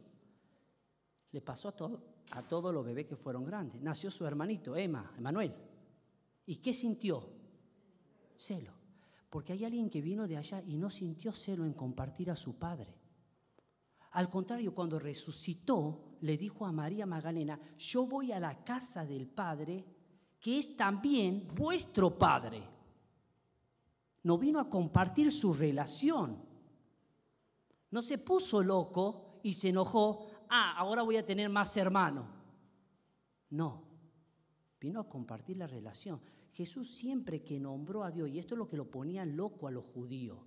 Le 1.31 1.41
pasó 1.41 1.69
a, 1.69 1.71
todo, 1.71 2.03
a 2.29 2.47
todos 2.47 2.71
los 2.71 2.85
bebés 2.85 3.07
que 3.07 3.15
fueron 3.15 3.45
grandes. 3.45 3.81
Nació 3.81 4.11
su 4.11 4.27
hermanito, 4.27 4.75
Emma, 4.75 5.11
Emanuel. 5.17 5.53
¿Y 6.45 6.57
qué 6.57 6.71
sintió? 6.71 7.27
Celo. 8.37 8.73
Porque 9.29 9.53
hay 9.53 9.65
alguien 9.65 9.89
que 9.89 10.01
vino 10.01 10.27
de 10.27 10.37
allá 10.37 10.61
y 10.67 10.77
no 10.77 10.91
sintió 10.91 11.31
celo 11.31 11.65
en 11.65 11.73
compartir 11.73 12.29
a 12.29 12.35
su 12.35 12.59
padre. 12.59 12.95
Al 14.15 14.29
contrario, 14.29 14.73
cuando 14.73 14.99
resucitó, 14.99 16.17
le 16.21 16.37
dijo 16.37 16.65
a 16.65 16.71
María 16.71 17.05
Magdalena, 17.05 17.59
yo 17.77 18.05
voy 18.05 18.31
a 18.31 18.39
la 18.39 18.63
casa 18.63 19.05
del 19.05 19.27
Padre, 19.27 19.85
que 20.39 20.57
es 20.57 20.75
también 20.75 21.47
vuestro 21.55 22.17
Padre 22.17 22.75
no 24.25 24.39
vino 24.39 24.59
a 24.59 24.67
compartir 24.67 25.31
su 25.31 25.53
relación. 25.53 26.35
No 27.91 28.01
se 28.01 28.17
puso 28.17 28.63
loco 28.63 29.39
y 29.43 29.53
se 29.53 29.69
enojó, 29.69 30.27
ah, 30.49 30.73
ahora 30.77 31.03
voy 31.03 31.17
a 31.17 31.25
tener 31.25 31.47
más 31.47 31.77
hermanos. 31.77 32.25
No, 33.51 33.83
vino 34.81 34.99
a 34.99 35.07
compartir 35.07 35.57
la 35.57 35.67
relación. 35.67 36.19
Jesús 36.53 36.89
siempre 36.95 37.43
que 37.43 37.59
nombró 37.59 38.03
a 38.03 38.09
Dios, 38.09 38.31
y 38.31 38.39
esto 38.39 38.55
es 38.55 38.57
lo 38.57 38.67
que 38.67 38.77
lo 38.77 38.89
ponía 38.89 39.23
loco 39.25 39.67
a 39.67 39.71
los 39.71 39.85
judíos, 39.85 40.39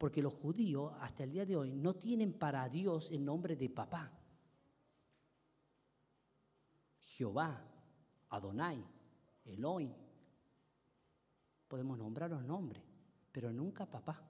porque 0.00 0.22
los 0.22 0.32
judíos 0.32 0.94
hasta 1.02 1.24
el 1.24 1.30
día 1.30 1.44
de 1.44 1.56
hoy 1.56 1.74
no 1.74 1.94
tienen 1.94 2.32
para 2.32 2.66
Dios 2.70 3.10
el 3.10 3.22
nombre 3.22 3.54
de 3.54 3.68
papá. 3.68 4.10
Jehová, 6.96 7.62
Adonai, 8.30 8.82
Elohim, 9.44 9.92
podemos 11.68 11.98
nombrar 11.98 12.30
los 12.30 12.42
nombres, 12.42 12.82
pero 13.30 13.52
nunca 13.52 13.84
papá. 13.84 14.22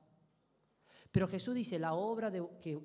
Pero 1.12 1.28
Jesús 1.28 1.54
dice, 1.54 1.78
la 1.78 1.94
obra 1.94 2.32
de 2.32 2.44
que 2.60 2.80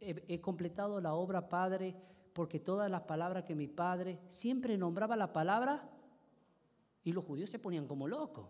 he, 0.00 0.40
completado 0.40 1.00
la 1.00 1.14
obra 1.14 1.48
Padre, 1.48 1.94
porque 2.32 2.58
todas 2.58 2.90
las 2.90 3.02
palabras 3.02 3.44
que 3.44 3.54
mi 3.54 3.68
Padre 3.68 4.18
siempre 4.26 4.76
nombraba 4.76 5.14
la 5.14 5.32
palabra 5.32 5.88
y 7.04 7.12
los 7.12 7.24
judíos 7.24 7.50
se 7.50 7.60
ponían 7.60 7.86
como 7.86 8.08
locos. 8.08 8.48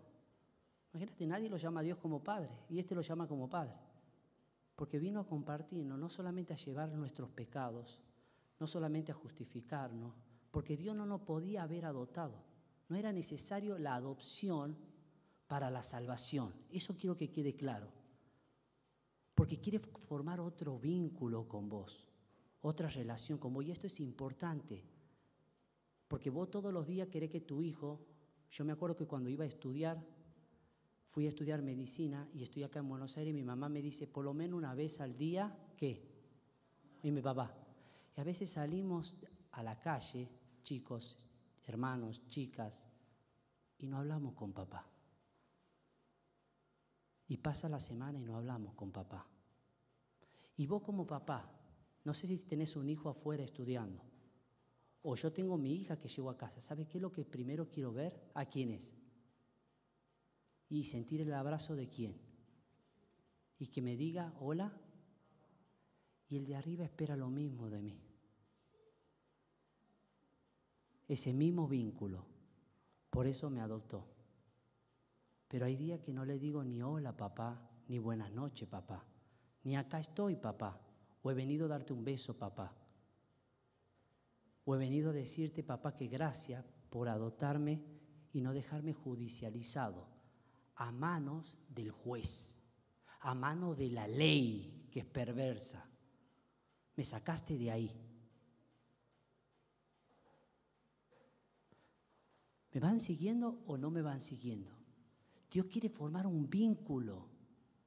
Imagínate, 0.93 1.25
nadie 1.25 1.49
lo 1.49 1.57
llama 1.57 1.79
a 1.79 1.83
Dios 1.83 1.97
como 1.97 2.23
Padre 2.23 2.49
y 2.69 2.79
este 2.79 2.95
lo 2.95 3.01
llama 3.01 3.27
como 3.27 3.49
Padre. 3.49 3.75
Porque 4.75 4.99
vino 4.99 5.19
a 5.19 5.27
compartirnos, 5.27 5.97
no 5.97 6.09
solamente 6.09 6.53
a 6.53 6.57
llevar 6.57 6.89
nuestros 6.89 7.29
pecados, 7.29 8.01
no 8.59 8.67
solamente 8.67 9.11
a 9.11 9.15
justificarnos, 9.15 10.13
porque 10.51 10.75
Dios 10.75 10.95
no 10.95 11.05
nos 11.05 11.21
podía 11.21 11.63
haber 11.63 11.85
adoptado. 11.85 12.43
No 12.89 12.97
era 12.97 13.13
necesario 13.13 13.77
la 13.77 13.95
adopción 13.95 14.75
para 15.47 15.69
la 15.69 15.81
salvación. 15.81 16.53
Eso 16.71 16.95
quiero 16.97 17.15
que 17.15 17.31
quede 17.31 17.55
claro. 17.55 17.87
Porque 19.33 19.59
quiere 19.59 19.79
formar 19.79 20.41
otro 20.41 20.77
vínculo 20.77 21.47
con 21.47 21.69
vos, 21.69 22.05
otra 22.61 22.89
relación 22.89 23.37
con 23.37 23.53
vos. 23.53 23.63
Y 23.65 23.71
esto 23.71 23.87
es 23.87 23.99
importante. 24.01 24.83
Porque 26.09 26.29
vos 26.29 26.51
todos 26.51 26.73
los 26.73 26.85
días 26.85 27.07
querés 27.07 27.29
que 27.29 27.39
tu 27.39 27.61
hijo, 27.61 28.05
yo 28.51 28.65
me 28.65 28.73
acuerdo 28.73 28.97
que 28.97 29.07
cuando 29.07 29.29
iba 29.29 29.45
a 29.45 29.47
estudiar, 29.47 30.03
fui 31.11 31.25
a 31.25 31.29
estudiar 31.29 31.61
medicina 31.61 32.27
y 32.33 32.43
estoy 32.43 32.63
acá 32.63 32.79
en 32.79 32.87
Buenos 32.87 33.17
Aires 33.17 33.31
y 33.31 33.35
mi 33.35 33.43
mamá 33.43 33.67
me 33.67 33.81
dice, 33.81 34.07
por 34.07 34.23
lo 34.23 34.33
menos 34.33 34.57
una 34.57 34.73
vez 34.73 35.01
al 35.01 35.17
día, 35.17 35.53
¿qué? 35.75 36.01
Y 37.03 37.11
mi 37.11 37.21
papá. 37.21 37.53
Y 38.15 38.21
a 38.21 38.23
veces 38.23 38.49
salimos 38.49 39.17
a 39.51 39.61
la 39.61 39.77
calle, 39.77 40.29
chicos, 40.63 41.17
hermanos, 41.65 42.25
chicas, 42.27 42.87
y 43.77 43.87
no 43.87 43.97
hablamos 43.97 44.35
con 44.35 44.53
papá. 44.53 44.87
Y 47.27 47.37
pasa 47.37 47.67
la 47.67 47.79
semana 47.79 48.17
y 48.17 48.23
no 48.23 48.37
hablamos 48.37 48.73
con 48.75 48.91
papá. 48.91 49.27
Y 50.55 50.65
vos 50.65 50.81
como 50.81 51.05
papá, 51.05 51.51
no 52.05 52.13
sé 52.13 52.25
si 52.25 52.37
tenés 52.37 52.77
un 52.77 52.89
hijo 52.89 53.09
afuera 53.09 53.43
estudiando, 53.43 54.01
o 55.01 55.15
yo 55.15 55.33
tengo 55.33 55.57
mi 55.57 55.73
hija 55.73 55.99
que 55.99 56.07
llegó 56.07 56.29
a 56.29 56.37
casa, 56.37 56.61
¿sabes 56.61 56.87
qué 56.87 56.99
es 56.99 57.01
lo 57.01 57.11
que 57.11 57.25
primero 57.25 57.69
quiero 57.69 57.91
ver? 57.91 58.31
¿A 58.33 58.45
quién 58.45 58.71
es? 58.71 58.93
Y 60.71 60.85
sentir 60.85 61.19
el 61.19 61.33
abrazo 61.33 61.75
de 61.75 61.89
quién. 61.89 62.15
Y 63.59 63.67
que 63.67 63.81
me 63.81 63.97
diga, 63.97 64.33
hola. 64.39 64.71
Y 66.29 66.37
el 66.37 66.45
de 66.45 66.55
arriba 66.55 66.85
espera 66.85 67.17
lo 67.17 67.29
mismo 67.29 67.69
de 67.69 67.81
mí. 67.81 68.01
Ese 71.09 71.33
mismo 71.33 71.67
vínculo. 71.67 72.25
Por 73.09 73.27
eso 73.27 73.49
me 73.49 73.59
adoptó. 73.59 74.07
Pero 75.49 75.65
hay 75.65 75.75
días 75.75 75.99
que 75.99 76.13
no 76.13 76.23
le 76.23 76.39
digo 76.39 76.63
ni 76.63 76.81
hola 76.81 77.17
papá, 77.17 77.69
ni 77.89 77.99
buenas 77.99 78.31
noches 78.31 78.69
papá, 78.69 79.03
ni 79.65 79.75
acá 79.75 79.99
estoy 79.99 80.37
papá, 80.37 80.79
o 81.21 81.29
he 81.29 81.33
venido 81.33 81.65
a 81.65 81.67
darte 81.67 81.91
un 81.91 82.05
beso 82.05 82.37
papá, 82.37 82.73
o 84.63 84.73
he 84.73 84.77
venido 84.77 85.09
a 85.09 85.13
decirte 85.13 85.61
papá 85.61 85.93
que 85.97 86.07
gracias 86.07 86.63
por 86.89 87.09
adoptarme 87.09 87.83
y 88.31 88.39
no 88.39 88.53
dejarme 88.53 88.93
judicializado 88.93 90.10
a 90.75 90.91
manos 90.91 91.57
del 91.69 91.91
juez, 91.91 92.57
a 93.19 93.33
manos 93.33 93.77
de 93.77 93.89
la 93.89 94.07
ley 94.07 94.87
que 94.91 95.01
es 95.01 95.05
perversa. 95.05 95.87
Me 96.95 97.03
sacaste 97.03 97.57
de 97.57 97.71
ahí. 97.71 97.91
¿Me 102.73 102.79
van 102.79 102.99
siguiendo 102.99 103.61
o 103.67 103.77
no 103.77 103.91
me 103.91 104.01
van 104.01 104.21
siguiendo? 104.21 104.71
Dios 105.51 105.65
quiere 105.65 105.89
formar 105.89 106.25
un 106.25 106.49
vínculo. 106.49 107.27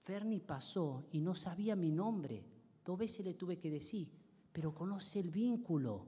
Ferni 0.03 0.41
pasó 0.41 1.07
y 1.13 1.21
no 1.21 1.35
sabía 1.35 1.75
mi 1.75 1.91
nombre. 1.91 2.45
Dos 2.85 2.99
veces 2.99 3.25
le 3.25 3.35
tuve 3.35 3.59
que 3.59 3.71
decir, 3.71 4.11
pero 4.53 4.75
conoce 4.75 5.21
el 5.21 5.31
vínculo. 5.31 6.07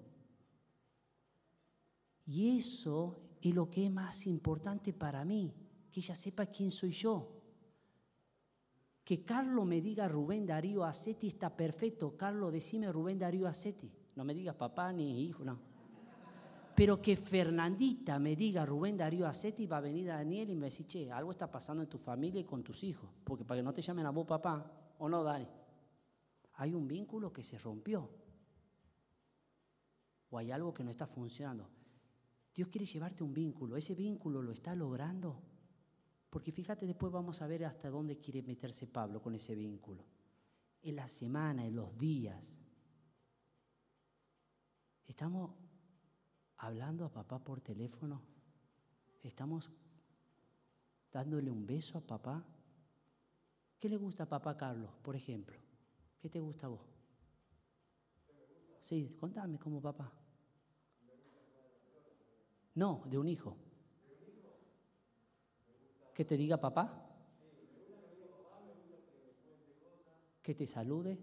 Y 2.26 2.58
eso 2.58 3.18
es 3.40 3.54
lo 3.54 3.70
que 3.70 3.86
es 3.86 3.90
más 3.90 4.26
importante 4.26 4.92
para 4.92 5.24
mí, 5.24 5.54
que 5.96 6.00
ella 6.00 6.14
sepa 6.14 6.44
quién 6.44 6.70
soy 6.70 6.92
yo. 6.92 7.26
Que 9.02 9.24
Carlos 9.24 9.64
me 9.64 9.80
diga 9.80 10.06
Rubén 10.06 10.44
Darío 10.44 10.84
Aceti 10.84 11.28
está 11.28 11.48
perfecto. 11.48 12.18
Carlos, 12.18 12.52
decime 12.52 12.92
Rubén 12.92 13.18
Darío 13.18 13.48
Aceti. 13.48 13.90
No 14.14 14.22
me 14.22 14.34
digas 14.34 14.56
papá 14.56 14.92
ni 14.92 15.22
hijo, 15.24 15.42
no. 15.42 15.58
Pero 16.74 17.00
que 17.00 17.16
Fernandita 17.16 18.18
me 18.18 18.36
diga, 18.36 18.66
Rubén 18.66 18.98
Darío 18.98 19.26
Aceti, 19.26 19.66
va 19.66 19.78
a 19.78 19.80
venir 19.80 20.10
a 20.10 20.16
Daniel 20.16 20.50
y 20.50 20.54
me 20.54 20.66
dice, 20.66 20.84
che, 20.84 21.10
algo 21.10 21.30
está 21.30 21.50
pasando 21.50 21.82
en 21.82 21.88
tu 21.88 21.96
familia 21.96 22.42
y 22.42 22.44
con 22.44 22.62
tus 22.62 22.84
hijos. 22.84 23.08
Porque 23.24 23.46
para 23.46 23.60
que 23.60 23.64
no 23.64 23.72
te 23.72 23.80
llamen 23.80 24.04
a 24.04 24.10
vos 24.10 24.26
papá, 24.26 24.70
o 24.98 25.08
no, 25.08 25.24
Dani. 25.24 25.48
Hay 26.56 26.74
un 26.74 26.86
vínculo 26.86 27.32
que 27.32 27.42
se 27.42 27.58
rompió. 27.58 28.10
O 30.28 30.36
hay 30.36 30.50
algo 30.50 30.74
que 30.74 30.84
no 30.84 30.90
está 30.90 31.06
funcionando. 31.06 31.70
Dios 32.54 32.68
quiere 32.68 32.84
llevarte 32.84 33.24
un 33.24 33.32
vínculo. 33.32 33.78
¿Ese 33.78 33.94
vínculo 33.94 34.42
lo 34.42 34.52
está 34.52 34.74
logrando? 34.74 35.55
Porque 36.36 36.52
fíjate, 36.52 36.84
después 36.86 37.10
vamos 37.10 37.40
a 37.40 37.46
ver 37.46 37.64
hasta 37.64 37.88
dónde 37.88 38.20
quiere 38.20 38.42
meterse 38.42 38.86
Pablo 38.86 39.22
con 39.22 39.34
ese 39.34 39.54
vínculo. 39.54 40.04
En 40.82 40.96
la 40.96 41.08
semana, 41.08 41.64
en 41.64 41.74
los 41.74 41.96
días. 41.96 42.52
Estamos 45.06 45.52
hablando 46.58 47.06
a 47.06 47.08
papá 47.10 47.38
por 47.38 47.62
teléfono? 47.62 48.20
¿Estamos 49.22 49.70
dándole 51.10 51.50
un 51.50 51.66
beso 51.66 51.96
a 51.96 52.02
papá. 52.02 52.44
¿Qué 53.80 53.88
le 53.88 53.96
gusta 53.96 54.24
a 54.24 54.28
papá 54.28 54.58
Carlos, 54.58 54.90
por 55.02 55.16
ejemplo? 55.16 55.56
¿Qué 56.20 56.28
te 56.28 56.38
gusta 56.38 56.66
a 56.66 56.68
vos? 56.68 56.86
Sí, 58.78 59.16
contame 59.18 59.58
como 59.58 59.80
papá. 59.80 60.12
No, 62.74 63.04
de 63.06 63.16
un 63.16 63.26
hijo. 63.26 63.56
¿Que 66.16 66.24
te 66.24 66.38
diga 66.38 66.56
papá? 66.56 66.98
¿Que 70.40 70.54
te 70.54 70.64
salude? 70.64 71.18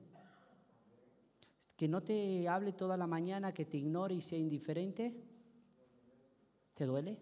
¿Que 1.75 1.87
no 1.87 2.03
te 2.03 2.47
hable 2.47 2.73
toda 2.73 2.95
la 2.95 3.07
mañana, 3.07 3.51
que 3.51 3.65
te 3.65 3.77
ignore 3.77 4.13
y 4.13 4.21
sea 4.21 4.37
indiferente? 4.37 5.19
¿Te 6.75 6.85
duele? 6.85 7.17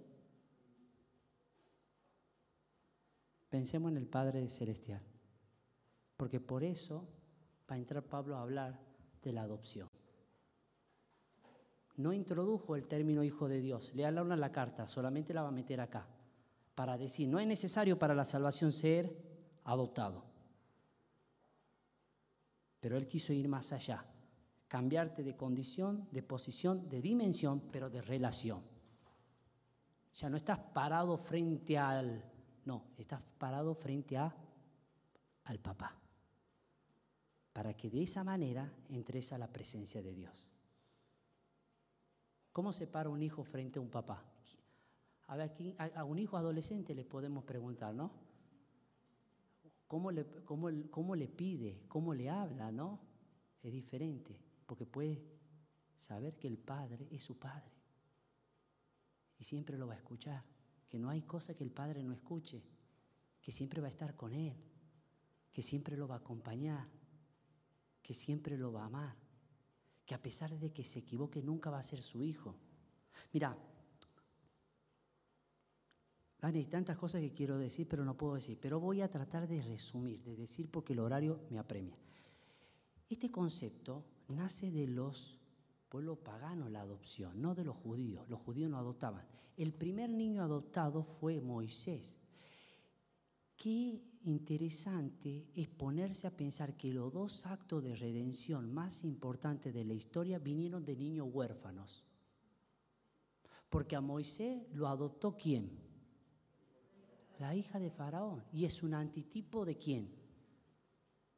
Pensemos 3.50 3.90
en 3.92 3.98
el 4.00 4.08
Padre 4.08 4.50
Celestial, 4.50 5.02
porque 6.18 6.42
por 6.42 6.66
eso 6.66 7.08
va 7.70 7.76
a 7.76 7.78
entrar 7.78 8.04
Pablo 8.04 8.36
a 8.36 8.42
hablar 8.42 8.82
de 9.24 9.32
la 9.32 9.44
adopción. 9.44 9.88
No 11.96 12.12
introdujo 12.12 12.76
el 12.76 12.86
término 12.90 13.24
hijo 13.24 13.48
de 13.48 13.62
Dios, 13.62 13.96
le 13.96 14.06
una 14.10 14.36
la 14.36 14.52
carta, 14.52 14.90
solamente 14.90 15.34
la 15.34 15.44
va 15.44 15.48
a 15.48 15.54
meter 15.54 15.80
acá, 15.80 16.06
para 16.76 16.98
decir, 16.98 17.28
no 17.28 17.40
es 17.40 17.48
necesario 17.48 17.98
para 18.00 18.16
la 18.16 18.26
salvación 18.26 18.72
ser 18.72 19.16
adoptado. 19.64 20.26
Pero 22.80 22.98
él 22.98 23.08
quiso 23.08 23.34
ir 23.34 23.48
más 23.48 23.72
allá, 23.74 24.06
cambiarte 24.68 25.24
de 25.24 25.36
condición, 25.36 26.08
de 26.12 26.24
posición, 26.24 26.90
de 26.90 27.02
dimensión, 27.02 27.62
pero 27.72 27.90
de 27.90 28.02
relación. 28.02 28.62
Ya 30.16 30.30
no 30.30 30.38
estás 30.38 30.60
parado 30.60 31.18
frente 31.18 31.78
al 31.78 32.32
no, 32.66 32.86
estás 32.98 33.22
parado 33.38 33.74
frente 33.74 34.18
a, 34.18 34.34
al 35.46 35.60
papá. 35.60 35.96
Para 37.54 37.76
que 37.76 37.90
de 37.90 38.04
esa 38.04 38.24
manera 38.24 38.72
entres 38.90 39.34
a 39.34 39.38
la 39.38 39.48
presencia 39.48 40.02
de 40.02 40.14
Dios. 40.14 40.48
¿Cómo 42.52 42.72
se 42.72 42.88
para 42.88 43.10
un 43.10 43.22
hijo 43.24 43.44
frente 43.44 43.80
a 43.80 43.82
un 43.82 43.90
papá? 43.90 44.24
A, 45.32 45.36
ver, 45.38 45.52
a, 45.96 46.04
un 46.04 46.20
hijo 46.20 46.38
adolescente 46.38 46.94
le 46.94 47.06
podemos 47.06 47.44
preguntar, 47.44 47.94
¿no? 47.94 48.12
¿Cómo 49.88 50.12
le, 50.12 50.26
cómo, 50.46 50.70
¿Cómo 50.90 51.16
le 51.16 51.28
pide? 51.28 51.84
¿Cómo 51.88 52.14
le 52.14 52.30
habla? 52.30 52.72
¿No? 52.72 53.00
Es 53.64 53.72
diferente, 53.72 54.38
porque 54.66 54.86
puede 54.86 55.22
saber 55.98 56.38
que 56.38 56.48
el 56.48 56.58
padre 56.58 57.08
es 57.12 57.24
su 57.24 57.38
padre 57.38 57.72
y 59.40 59.44
siempre 59.44 59.78
lo 59.78 59.88
va 59.88 59.94
a 59.94 59.98
escuchar 59.98 60.44
que 60.92 61.00
no 61.00 61.10
hay 61.10 61.22
cosa 61.22 61.54
que 61.54 61.64
el 61.64 61.72
Padre 61.72 62.04
no 62.04 62.12
escuche, 62.12 62.62
que 63.42 63.54
siempre 63.54 63.80
va 63.80 63.88
a 63.88 63.92
estar 63.92 64.14
con 64.18 64.34
Él, 64.34 64.58
que 65.54 65.62
siempre 65.62 65.96
lo 65.96 66.06
va 66.06 66.16
a 66.16 66.18
acompañar, 66.18 66.86
que 68.04 68.14
siempre 68.14 68.58
lo 68.58 68.74
va 68.74 68.84
a 68.84 68.88
amar, 68.88 69.16
que 70.06 70.14
a 70.14 70.22
pesar 70.22 70.60
de 70.60 70.74
que 70.74 70.84
se 70.84 71.00
equivoque 71.00 71.42
nunca 71.42 71.70
va 71.70 71.80
a 71.80 71.84
ser 71.84 72.02
su 72.02 72.22
hijo. 72.24 72.58
Mira, 73.32 73.58
hay 76.42 76.66
tantas 76.66 76.98
cosas 76.98 77.22
que 77.22 77.34
quiero 77.34 77.58
decir, 77.58 77.88
pero 77.88 78.04
no 78.04 78.18
puedo 78.18 78.36
decir, 78.36 78.58
pero 78.60 78.80
voy 78.80 79.02
a 79.02 79.10
tratar 79.10 79.48
de 79.48 79.62
resumir, 79.62 80.22
de 80.24 80.36
decir 80.36 80.70
porque 80.70 80.94
el 80.94 81.00
horario 81.00 81.42
me 81.50 81.60
apremia. 81.60 81.98
Este 83.10 83.30
concepto 83.30 84.04
nace 84.30 84.72
de 84.72 84.88
los 84.88 85.42
pueblo 85.92 86.16
pagano 86.16 86.70
la 86.70 86.80
adopción, 86.80 87.42
no 87.42 87.54
de 87.54 87.66
los 87.66 87.76
judíos. 87.76 88.28
Los 88.30 88.40
judíos 88.40 88.72
no 88.72 88.78
adoptaban. 88.78 89.26
El 89.58 89.74
primer 89.74 90.10
niño 90.10 90.42
adoptado 90.42 91.04
fue 91.04 91.42
Moisés. 91.42 92.16
Qué 93.58 94.02
interesante 94.24 95.46
es 95.54 95.68
ponerse 95.68 96.28
a 96.28 96.32
pensar 96.32 96.78
que 96.78 96.94
los 96.94 97.12
dos 97.12 97.46
actos 97.46 97.84
de 97.84 97.98
redención 97.98 98.74
más 98.74 99.04
importantes 99.04 99.74
de 99.74 99.84
la 99.84 99.94
historia 99.94 100.40
vinieron 100.40 100.86
de 100.86 100.96
niños 100.96 101.28
huérfanos. 101.30 102.06
Porque 103.70 103.98
a 103.98 104.02
Moisés 104.02 104.64
lo 104.72 104.88
adoptó 104.88 105.36
quién? 105.36 105.91
La 107.42 107.56
hija 107.56 107.80
de 107.80 107.90
Faraón. 107.90 108.44
Y 108.54 108.66
es 108.66 108.84
un 108.84 108.94
antitipo 108.94 109.66
de 109.66 109.76
quién? 109.76 110.16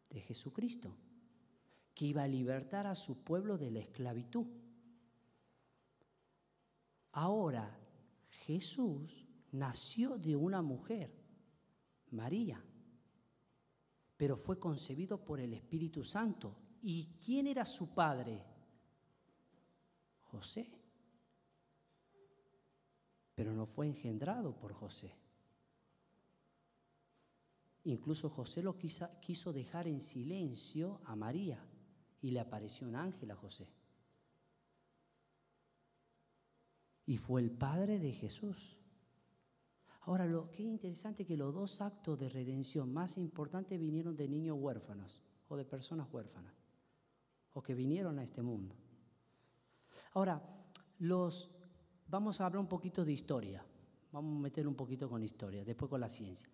De 0.10 0.20
Jesucristo 0.20 0.94
que 1.96 2.06
iba 2.08 2.24
a 2.24 2.28
libertar 2.28 2.86
a 2.88 2.94
su 2.94 3.24
pueblo 3.24 3.58
de 3.58 3.72
la 3.72 3.80
esclavitud. 3.80 4.46
Ahora, 7.14 7.80
Jesús 8.46 9.26
nació 9.54 10.18
de 10.18 10.36
una 10.36 10.62
mujer, 10.62 11.10
María, 12.12 12.62
pero 14.18 14.36
fue 14.36 14.60
concebido 14.60 15.24
por 15.24 15.40
el 15.40 15.54
Espíritu 15.54 16.04
Santo. 16.04 16.58
¿Y 16.82 17.16
quién 17.24 17.48
era 17.48 17.66
su 17.66 17.94
padre? 17.94 18.44
José. 20.20 20.70
Pero 23.36 23.54
no 23.54 23.66
fue 23.68 23.88
engendrado 23.88 24.54
por 24.54 24.74
José. 24.74 25.23
Incluso 27.86 28.30
José 28.30 28.62
lo 28.62 28.78
quiso, 28.78 29.54
dejar 29.54 29.88
en 29.88 30.00
silencio 30.00 31.02
a 31.06 31.16
María 31.16 31.60
y 32.22 32.32
le 32.32 32.40
apareció 32.40 32.88
un 32.88 32.96
ángel 32.96 33.32
a 33.32 33.36
José. 33.36 33.68
Y 37.06 37.18
fue 37.18 37.42
el 37.42 37.52
padre 37.52 38.00
de 38.00 38.14
Jesús. 38.14 38.78
Ahora, 40.02 40.26
lo 40.26 40.50
que 40.50 40.64
es 40.64 40.70
interesante 40.70 41.24
es 41.24 41.28
que 41.28 41.36
los 41.36 41.54
dos 41.54 41.82
actos 41.82 42.18
de 42.20 42.30
redención 42.30 42.94
más 42.94 43.18
importantes 43.18 43.80
vinieron 43.80 44.16
de 44.16 44.30
niños 44.30 44.58
huérfanos 44.60 45.22
o 45.50 45.58
de 45.58 45.66
personas 45.66 46.08
huérfanas, 46.12 46.56
o 47.54 47.62
que 47.62 47.76
vinieron 47.76 48.18
a 48.20 48.24
este 48.24 48.42
mundo. 48.42 48.76
Ahora, 50.14 50.42
los, 51.00 51.52
vamos 52.08 52.40
a 52.40 52.46
hablar 52.46 52.60
un 52.60 52.68
poquito 52.68 53.04
de 53.04 53.12
historia, 53.12 53.66
vamos 54.12 54.38
a 54.38 54.42
meter 54.42 54.68
un 54.68 54.76
poquito 54.76 55.10
con 55.10 55.22
historia, 55.22 55.66
después 55.66 55.90
con 55.90 56.00
la 56.00 56.10
ciencia. 56.10 56.48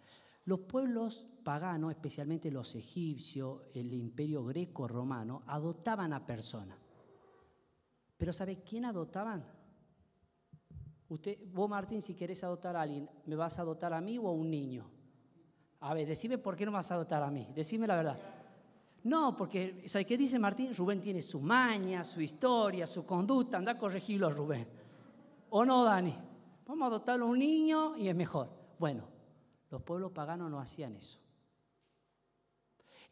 Los 0.50 0.62
pueblos 0.62 1.28
paganos, 1.44 1.92
especialmente 1.92 2.50
los 2.50 2.74
egipcios, 2.74 3.62
el 3.76 3.94
imperio 3.94 4.44
greco-romano, 4.44 5.44
adoptaban 5.46 6.12
a 6.12 6.26
personas. 6.26 6.76
Pero 8.18 8.34
¿sabe 8.34 8.64
quién 8.64 8.86
adoptaban? 8.86 9.46
Usted, 11.08 11.38
vos 11.54 11.70
Martín, 11.70 12.02
si 12.02 12.16
querés 12.16 12.44
adoptar 12.44 12.76
a 12.76 12.82
alguien, 12.82 13.08
¿me 13.28 13.36
vas 13.36 13.60
a 13.60 13.62
adoptar 13.62 13.94
a 13.94 14.02
mí 14.02 14.18
o 14.18 14.28
a 14.28 14.32
un 14.32 14.50
niño? 14.50 14.90
A 15.82 15.94
ver, 15.94 16.08
decime 16.08 16.40
por 16.40 16.56
qué 16.56 16.66
no 16.66 16.72
vas 16.72 16.90
a 16.90 16.96
adoptar 16.96 17.22
a 17.22 17.30
mí. 17.30 17.48
Decime 17.54 17.86
la 17.86 17.98
verdad. 17.98 18.18
No, 19.04 19.38
porque, 19.38 19.84
¿sabe 19.86 20.04
qué 20.04 20.18
dice 20.18 20.40
Martín? 20.40 20.74
Rubén 20.74 21.00
tiene 21.00 21.22
su 21.22 21.40
maña, 21.40 22.04
su 22.04 22.22
historia, 22.22 22.88
su 22.88 23.06
conducta. 23.06 23.58
Anda 23.58 23.74
a 23.74 23.78
corregirlo 23.78 24.32
Rubén. 24.32 24.68
¿O 25.52 25.64
no, 25.64 25.84
Dani? 25.84 26.16
Vamos 26.66 26.86
a 26.86 26.88
adoptarlo 26.88 27.26
a 27.26 27.30
un 27.30 27.38
niño 27.38 27.96
y 27.98 28.08
es 28.08 28.16
mejor. 28.16 28.50
Bueno, 28.80 29.19
los 29.70 29.82
pueblos 29.84 30.12
paganos 30.12 30.50
no 30.50 30.60
hacían 30.60 30.96
eso. 30.96 31.20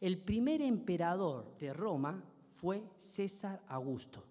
El 0.00 0.22
primer 0.22 0.62
emperador 0.62 1.56
de 1.58 1.72
Roma 1.72 2.24
fue 2.56 2.84
César 2.96 3.62
Augusto. 3.68 4.24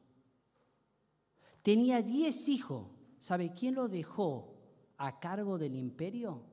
Tenía 1.62 2.02
diez 2.02 2.48
hijos. 2.48 2.88
¿Sabe 3.20 3.54
quién 3.54 3.76
lo 3.76 3.88
dejó 3.88 4.56
a 4.98 5.20
cargo 5.20 5.58
del 5.58 5.76
imperio? 5.76 6.44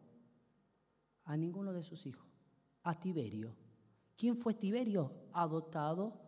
A 1.25 1.37
ninguno 1.37 1.73
de 1.73 1.83
sus 1.83 2.07
hijos. 2.07 2.27
A 2.83 2.99
Tiberio. 2.99 3.55
¿Quién 4.17 4.37
fue 4.37 4.55
Tiberio? 4.55 5.13
Adoptado 5.33 6.21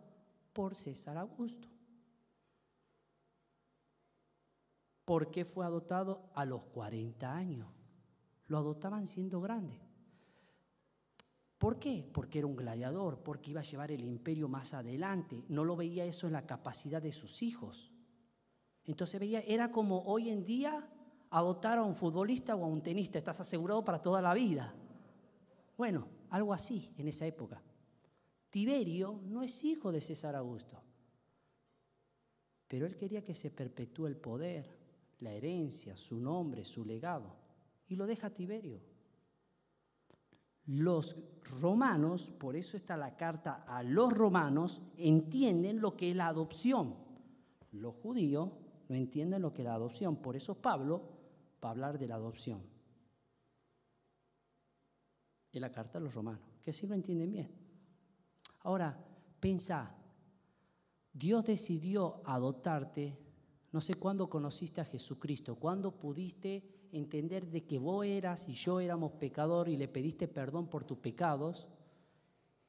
por 0.53 0.75
César 0.75 1.17
Augusto. 1.17 1.69
¿Por 5.05 5.31
qué 5.31 5.45
fue 5.45 5.65
adoptado 5.65 6.31
a 6.35 6.45
los 6.45 6.63
40 6.65 7.33
años? 7.33 7.76
Lo 8.49 8.59
adoptaban 8.59 9.07
siendo 9.07 9.41
grande. 9.41 9.81
¿Por 11.59 11.79
qué? 11.79 12.09
Porque 12.13 12.39
era 12.39 12.47
un 12.47 12.57
gladiador, 12.57 13.23
porque 13.23 13.51
iba 13.51 13.61
a 13.61 13.65
llevar 13.65 13.91
el 13.91 14.05
imperio 14.05 14.49
más 14.49 14.75
adelante. 14.75 15.45
No 15.49 15.65
lo 15.65 15.75
veía 15.75 16.05
eso 16.05 16.27
en 16.27 16.35
la 16.35 16.47
capacidad 16.47 17.01
de 17.01 17.13
sus 17.13 17.43
hijos. 17.43 17.93
Entonces 18.85 19.19
veía, 19.19 19.41
era 19.41 19.71
como 19.71 20.03
hoy 20.05 20.31
en 20.31 20.45
día 20.45 20.89
adoptar 21.31 21.79
a 21.79 21.83
un 21.83 21.97
futbolista 21.97 22.55
o 22.55 22.65
a 22.65 22.69
un 22.69 22.83
tenista, 22.83 23.19
estás 23.19 23.41
asegurado 23.41 23.83
para 23.85 24.01
toda 24.01 24.21
la 24.21 24.35
vida. 24.35 24.75
Bueno, 25.77 26.07
algo 26.31 26.53
así 26.53 26.93
en 26.99 27.09
esa 27.09 27.27
época. 27.27 27.61
Tiberio 28.51 29.21
no 29.25 29.43
es 29.43 29.65
hijo 29.65 29.91
de 29.91 30.01
César 30.01 30.37
Augusto, 30.37 30.81
pero 32.69 32.87
él 32.87 32.97
quería 32.97 33.25
que 33.25 33.35
se 33.35 33.51
perpetúe 33.51 34.07
el 34.07 34.17
poder, 34.17 34.79
la 35.21 35.33
herencia, 35.33 35.97
su 35.97 36.21
nombre, 36.21 36.65
su 36.65 36.85
legado 36.85 37.46
y 37.89 37.97
lo 37.97 38.07
deja 38.07 38.31
Tiberio. 38.31 38.81
Los 40.67 41.17
romanos, 41.61 42.31
por 42.31 42.57
eso 42.57 42.77
está 42.77 42.97
la 42.97 43.17
carta 43.17 43.65
a 43.69 43.83
los 43.83 44.13
romanos, 44.13 44.83
entienden 44.97 45.81
lo 45.81 45.97
que 45.97 46.11
es 46.11 46.17
la 46.17 46.27
adopción. 46.27 46.97
Los 47.73 47.95
judíos 47.95 48.51
no 48.89 48.97
entienden 48.97 49.43
lo 49.43 49.53
que 49.53 49.63
es 49.63 49.67
la 49.67 49.75
adopción. 49.75 50.17
Por 50.17 50.35
eso 50.35 50.61
Pablo 50.61 51.09
va 51.63 51.69
a 51.69 51.73
hablar 51.73 51.99
de 51.99 52.09
la 52.09 52.17
adopción. 52.17 52.63
Es 55.53 55.61
la 55.61 55.71
carta 55.71 55.99
a 55.99 56.01
los 56.01 56.15
romanos, 56.15 56.43
que 56.63 56.73
sí 56.73 56.87
lo 56.87 56.95
entienden 56.95 57.31
bien. 57.31 57.51
Ahora, 58.61 58.99
pensa, 59.39 59.95
Dios 61.13 61.45
decidió 61.45 62.21
adoptarte, 62.25 63.17
no 63.77 63.83
sé 63.83 63.93
cuándo 63.93 64.31
conociste 64.31 64.81
a 64.81 64.87
Jesucristo, 64.87 65.57
cuándo 65.57 65.99
pudiste 65.99 66.89
entender 66.93 67.47
de 67.47 67.67
que 67.67 67.79
vos 67.79 68.07
eras 68.07 68.49
y 68.49 68.55
yo 68.55 68.81
éramos 68.81 69.13
pecador 69.13 69.69
y 69.69 69.77
le 69.77 69.87
pediste 69.87 70.29
perdón 70.29 70.71
por 70.71 70.85
tus 70.85 70.97
pecados 70.97 71.69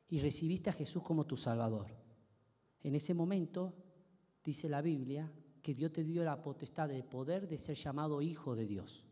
y 0.10 0.20
recibiste 0.20 0.70
a 0.70 0.74
Jesús 0.74 1.04
como 1.04 1.26
tu 1.26 1.38
Salvador. 1.38 1.96
En 2.84 2.94
ese 2.94 3.14
momento, 3.14 3.74
dice 4.44 4.68
la 4.68 4.82
Biblia, 4.82 5.32
que 5.62 5.74
Dios 5.74 5.94
te 5.94 6.04
dio 6.04 6.26
la 6.26 6.42
potestad 6.42 6.90
de 6.90 7.02
poder 7.04 7.48
de 7.48 7.58
ser 7.58 7.78
llamado 7.78 8.22
hijo 8.22 8.54
de 8.54 8.66
Dios. 8.66 9.06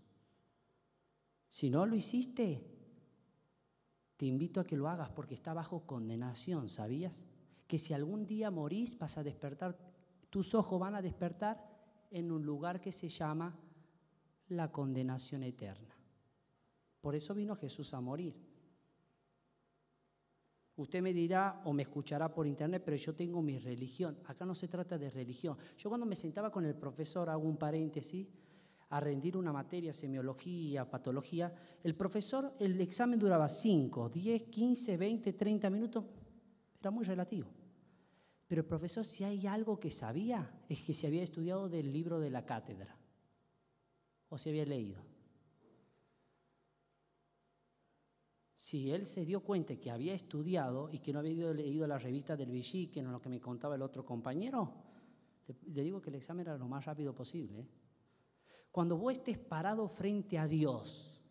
Si 1.47 1.69
no 1.69 1.85
lo 1.85 1.95
hiciste, 1.95 2.61
te 4.17 4.25
invito 4.25 4.59
a 4.59 4.65
que 4.65 4.75
lo 4.75 4.89
hagas 4.89 5.11
porque 5.11 5.35
está 5.35 5.53
bajo 5.53 5.85
condenación, 5.85 6.67
¿sabías? 6.67 7.23
Que 7.67 7.79
si 7.79 7.93
algún 7.93 8.25
día 8.25 8.51
morís 8.51 8.99
vas 8.99 9.17
a 9.17 9.23
despertar, 9.23 9.77
tus 10.29 10.53
ojos 10.55 10.77
van 10.77 10.95
a 10.95 11.01
despertar 11.01 11.73
en 12.11 12.31
un 12.31 12.45
lugar 12.45 12.81
que 12.81 12.91
se 12.91 13.09
llama 13.09 13.57
la 14.49 14.71
condenación 14.71 15.43
eterna. 15.43 15.95
Por 17.01 17.15
eso 17.15 17.33
vino 17.33 17.55
Jesús 17.55 17.93
a 17.93 18.01
morir. 18.01 18.35
Usted 20.77 21.01
me 21.01 21.13
dirá 21.13 21.61
o 21.65 21.71
me 21.71 21.83
escuchará 21.83 22.33
por 22.33 22.47
internet, 22.47 22.81
pero 22.83 22.97
yo 22.97 23.15
tengo 23.15 23.41
mi 23.41 23.57
religión. 23.59 24.17
Acá 24.25 24.45
no 24.45 24.55
se 24.55 24.67
trata 24.67 24.97
de 24.97 25.09
religión. 25.09 25.57
Yo 25.77 25.89
cuando 25.89 26.05
me 26.05 26.15
sentaba 26.15 26.51
con 26.51 26.65
el 26.65 26.75
profesor, 26.75 27.29
hago 27.29 27.47
un 27.47 27.57
paréntesis, 27.57 28.27
a 28.89 28.99
rendir 28.99 29.35
una 29.35 29.51
materia, 29.51 29.93
semiología, 29.93 30.89
patología, 30.89 31.53
el 31.83 31.95
profesor, 31.95 32.53
el 32.59 32.79
examen 32.81 33.19
duraba 33.19 33.47
5, 33.49 34.09
10, 34.09 34.43
15, 34.43 34.97
20, 34.97 35.33
30 35.33 35.69
minutos, 35.69 36.05
era 36.79 36.91
muy 36.91 37.03
relativo. 37.03 37.47
Pero 38.47 38.61
el 38.61 38.67
profesor, 38.67 39.05
si 39.05 39.23
hay 39.23 39.47
algo 39.47 39.79
que 39.79 39.91
sabía, 39.91 40.63
es 40.69 40.83
que 40.83 40.93
se 40.93 41.07
había 41.07 41.23
estudiado 41.23 41.67
del 41.67 41.91
libro 41.91 42.19
de 42.19 42.29
la 42.29 42.45
cátedra, 42.45 42.95
o 44.29 44.37
se 44.37 44.49
había 44.49 44.65
leído. 44.65 45.01
Si 48.55 48.91
él 48.91 49.05
se 49.05 49.25
dio 49.25 49.41
cuenta 49.41 49.75
que 49.75 49.91
había 49.91 50.15
estudiado 50.15 50.89
y 50.91 50.97
que 50.97 51.13
no 51.13 51.19
había 51.19 51.53
leído 51.53 51.85
la 51.85 51.99
revista 51.99 52.35
del 52.35 52.51
Vichy, 52.51 52.87
que 52.87 53.01
no 53.01 53.11
lo 53.11 53.21
que 53.21 53.29
me 53.29 53.39
contaba 53.39 53.75
el 53.75 53.83
otro 53.83 54.03
compañero, 54.03 54.73
le, 55.67 55.83
digo 55.83 56.01
que 56.01 56.09
el 56.09 56.15
examen 56.15 56.47
era 56.47 56.57
lo 56.57 56.67
más 56.67 56.83
rápido 56.85 57.13
posible. 57.13 57.67
Cuando 58.71 58.97
vos 58.97 59.13
estés 59.13 59.37
parado 59.37 59.87
frente 59.87 60.39
a 60.39 60.47
Dios, 60.47 61.21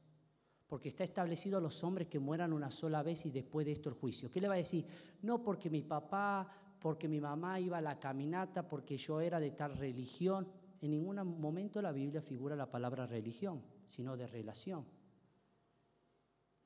porque 0.67 0.89
está 0.89 1.05
establecido 1.05 1.59
a 1.59 1.61
los 1.61 1.83
hombres 1.83 2.09
que 2.09 2.19
mueran 2.19 2.53
una 2.53 2.71
sola 2.71 3.03
vez 3.03 3.27
y 3.27 3.31
después 3.31 3.67
de 3.67 3.73
esto 3.73 3.89
el 3.89 3.97
juicio, 3.97 4.31
¿qué 4.31 4.41
le 4.41 4.49
va 4.49 4.55
a 4.55 4.59
decir? 4.59 4.87
No 5.23 5.43
porque 5.43 5.69
mi 5.69 5.83
papá, 5.83 6.49
porque 6.85 7.09
mi 7.09 7.19
mamá 7.19 7.59
iba 7.59 7.79
a 7.79 7.81
la 7.81 7.99
caminata, 7.99 8.69
porque 8.69 8.99
yo 8.99 9.19
era 9.19 9.41
de 9.41 9.53
tal 9.53 9.75
religión. 9.75 10.47
En 10.83 10.91
ningún 10.91 11.17
momento 11.41 11.81
la 11.81 11.93
Biblia 11.93 12.21
figura 12.21 12.55
la 12.55 12.71
palabra 12.71 13.07
religión, 13.07 13.63
sino 13.87 14.19
de 14.19 14.27
relación. 14.27 14.85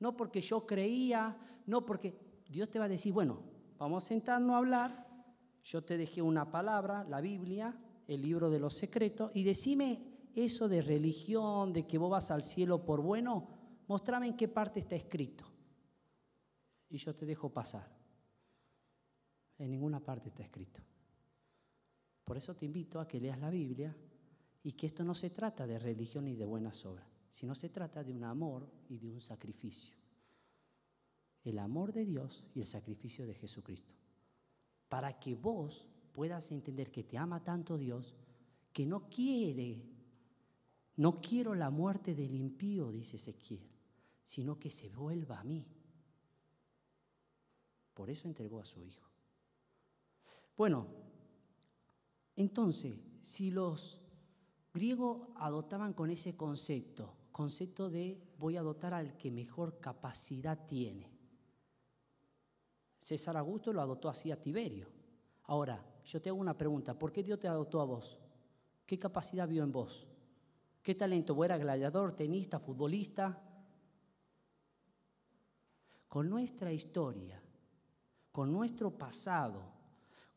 No 0.01 0.17
porque 0.17 0.41
yo 0.41 0.67
creía, 0.67 1.39
no 1.67 1.87
porque 1.87 2.19
Dios 2.49 2.69
te 2.69 2.81
va 2.81 2.87
a 2.87 2.89
decir, 2.89 3.13
bueno, 3.13 3.45
vamos 3.79 4.03
a 4.03 4.09
sentarnos 4.09 4.55
a 4.55 4.59
hablar, 4.59 5.07
yo 5.63 5.85
te 5.85 5.97
dejé 5.97 6.21
una 6.21 6.51
palabra, 6.51 7.05
la 7.05 7.21
Biblia, 7.21 7.79
el 8.09 8.21
libro 8.21 8.51
de 8.51 8.59
los 8.59 8.75
secretos, 8.75 9.31
y 9.35 9.45
decime 9.45 10.03
eso 10.35 10.69
de 10.69 10.83
religión, 10.83 11.73
de 11.73 11.87
que 11.87 11.97
vos 11.97 12.11
vas 12.11 12.33
al 12.33 12.43
cielo 12.43 12.85
por 12.85 13.03
bueno, 13.03 13.47
mostrame 13.87 14.27
en 14.27 14.37
qué 14.37 14.49
parte 14.49 14.81
está 14.81 14.97
escrito. 14.97 15.45
Y 16.89 16.99
yo 16.99 17.15
te 17.15 17.25
dejo 17.25 17.51
pasar. 17.51 17.98
En 19.59 19.71
ninguna 19.71 20.01
parte 20.01 20.29
está 20.29 20.43
escrito. 20.43 20.81
Por 22.25 22.37
eso 22.37 22.55
te 22.55 22.67
invito 22.67 23.01
a 23.01 23.09
que 23.09 23.21
leas 23.21 23.39
la 23.39 23.51
Biblia 23.51 23.95
y 24.63 24.73
que 24.73 24.87
esto 24.87 25.05
no 25.05 25.15
se 25.15 25.31
trata 25.31 25.67
de 25.67 25.79
religión 25.79 26.27
ni 26.27 26.37
de 26.37 26.45
buenas 26.45 26.85
obras 26.85 27.19
sino 27.31 27.55
se 27.55 27.69
trata 27.69 28.03
de 28.03 28.13
un 28.13 28.25
amor 28.25 28.69
y 28.89 28.99
de 28.99 29.11
un 29.11 29.21
sacrificio. 29.21 29.95
El 31.45 31.59
amor 31.59 31.93
de 31.93 32.05
Dios 32.05 32.45
y 32.55 32.61
el 32.61 32.67
sacrificio 32.67 33.27
de 33.27 33.35
Jesucristo. 33.35 33.95
Para 34.89 35.19
que 35.19 35.35
vos 35.35 35.87
puedas 36.13 36.51
entender 36.51 36.91
que 36.91 37.05
te 37.05 37.17
ama 37.17 37.45
tanto 37.45 37.79
Dios, 37.79 38.17
que 38.73 38.87
no 38.87 39.09
quiere, 39.09 39.83
no 40.97 41.21
quiero 41.21 41.55
la 41.55 41.71
muerte 41.71 42.15
del 42.15 42.35
impío, 42.35 42.91
dice 42.91 43.17
Ezequiel, 43.17 43.67
sino 44.25 44.59
que 44.59 44.71
se 44.71 44.89
vuelva 44.89 45.39
a 45.39 45.45
mí. 45.45 45.65
Por 47.95 48.11
eso 48.11 48.27
entregó 48.27 48.61
a 48.61 48.65
su 48.65 48.83
Hijo. 48.83 49.08
Bueno, 50.59 50.89
entonces, 52.35 52.99
si 53.21 53.53
los 53.53 54.01
griegos 54.75 55.29
adoptaban 55.37 55.93
con 55.93 56.11
ese 56.11 56.37
concepto, 56.37 57.15
concepto 57.31 57.89
de 57.89 58.21
voy 58.39 58.57
a 58.57 58.63
dotar 58.63 58.93
al 58.93 59.17
que 59.17 59.31
mejor 59.31 59.79
capacidad 59.79 60.67
tiene. 60.67 61.13
César 63.01 63.37
Augusto 63.37 63.73
lo 63.73 63.81
adoptó 63.81 64.09
así 64.09 64.33
a 64.33 64.43
Tiberio. 64.43 64.89
Ahora, 65.45 65.81
yo 66.05 66.21
te 66.21 66.29
hago 66.29 66.41
una 66.41 66.59
pregunta, 66.59 66.99
¿por 66.99 67.13
qué 67.13 67.23
Dios 67.23 67.39
te 67.39 67.47
adoptó 67.47 67.81
a 67.81 67.85
vos? 67.85 68.19
¿Qué 68.85 68.99
capacidad 68.99 69.47
vio 69.47 69.63
en 69.63 69.71
vos? 69.71 70.09
¿Qué 70.83 70.97
talento? 70.97 71.37
¿Vos 71.37 71.45
eras 71.45 71.61
gladiador, 71.61 72.17
tenista, 72.17 72.59
futbolista? 72.59 73.41
Con 76.09 76.29
nuestra 76.29 76.73
historia, 76.73 77.41
con 78.33 78.51
nuestro 78.51 78.91
pasado, 78.91 79.78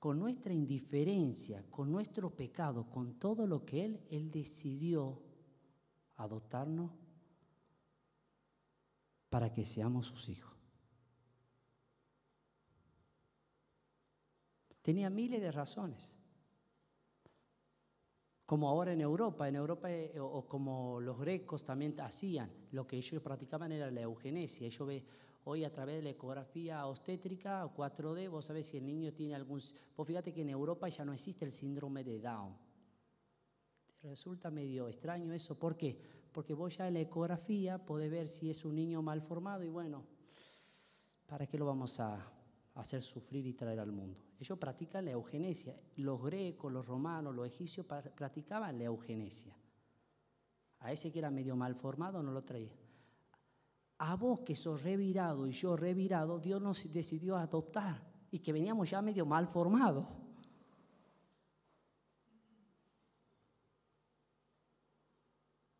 con 0.01 0.17
nuestra 0.17 0.51
indiferencia, 0.51 1.63
con 1.69 1.91
nuestro 1.91 2.31
pecado, 2.31 2.89
con 2.89 3.19
todo 3.19 3.45
lo 3.45 3.63
que 3.63 3.85
Él, 3.85 4.01
Él 4.09 4.31
decidió 4.31 5.21
adoptarnos 6.15 6.89
para 9.29 9.53
que 9.53 9.63
seamos 9.63 10.07
sus 10.07 10.27
hijos. 10.27 10.57
Tenía 14.81 15.11
miles 15.11 15.39
de 15.39 15.51
razones. 15.51 16.15
Como 18.47 18.69
ahora 18.69 18.93
en 18.93 19.01
Europa, 19.01 19.47
en 19.47 19.55
Europa 19.55 19.91
eh, 19.91 20.19
o, 20.19 20.47
como 20.47 20.99
los 20.99 21.19
grecos 21.19 21.63
también 21.63 21.99
hacían, 22.01 22.51
lo 22.71 22.87
que 22.87 22.97
ellos 22.97 23.21
practicaban 23.21 23.71
era 23.71 23.91
la 23.91 24.01
eugenesia. 24.01 24.65
Ellos 24.65 24.87
hoy 25.43 25.63
a 25.63 25.71
través 25.71 25.97
de 25.97 26.03
la 26.03 26.09
ecografía 26.09 26.85
obstétrica 26.85 27.65
o 27.65 27.73
4D, 27.73 28.29
vos 28.29 28.45
sabés 28.45 28.67
si 28.67 28.77
el 28.77 28.85
niño 28.85 29.13
tiene 29.13 29.35
algún... 29.35 29.61
Pues 29.95 30.07
fíjate 30.07 30.33
que 30.33 30.41
en 30.41 30.49
Europa 30.49 30.87
ya 30.89 31.05
no 31.05 31.13
existe 31.13 31.45
el 31.45 31.51
síndrome 31.51 32.03
de 32.03 32.19
Down 32.19 32.55
Resulta 34.03 34.49
medio 34.49 34.87
extraño 34.87 35.31
eso. 35.31 35.57
¿Por 35.59 35.77
qué? 35.77 35.99
Porque 36.31 36.53
vos 36.53 36.75
ya 36.75 36.87
en 36.87 36.95
la 36.95 37.01
ecografía 37.01 37.85
podés 37.85 38.09
ver 38.09 38.27
si 38.27 38.49
es 38.49 38.65
un 38.65 38.75
niño 38.75 39.01
mal 39.01 39.21
formado 39.21 39.63
y 39.63 39.69
bueno, 39.69 40.05
¿para 41.27 41.45
qué 41.45 41.57
lo 41.57 41.65
vamos 41.65 41.99
a 41.99 42.31
hacer 42.73 43.03
sufrir 43.03 43.45
y 43.45 43.53
traer 43.53 43.79
al 43.79 43.91
mundo? 43.91 44.19
Ellos 44.39 44.57
practican 44.57 45.05
la 45.05 45.11
eugenesia. 45.11 45.79
Los 45.97 46.23
grecos, 46.23 46.71
los 46.71 46.87
romanos, 46.87 47.35
los 47.35 47.45
egipcios 47.45 47.85
practicaban 47.85 48.79
la 48.79 48.85
eugenesia. 48.85 49.55
A 50.79 50.91
ese 50.91 51.11
que 51.11 51.19
era 51.19 51.29
medio 51.29 51.55
mal 51.55 51.75
formado 51.75 52.23
no 52.23 52.31
lo 52.31 52.43
traía. 52.43 52.80
A 54.03 54.15
vos 54.15 54.39
que 54.39 54.55
sos 54.55 54.81
revirado 54.81 55.45
y 55.45 55.51
yo 55.51 55.75
revirado, 55.75 56.39
Dios 56.39 56.59
nos 56.59 56.91
decidió 56.91 57.37
adoptar 57.37 58.01
y 58.31 58.39
que 58.39 58.51
veníamos 58.51 58.89
ya 58.89 58.99
medio 58.99 59.27
mal 59.27 59.47
formados. 59.47 60.07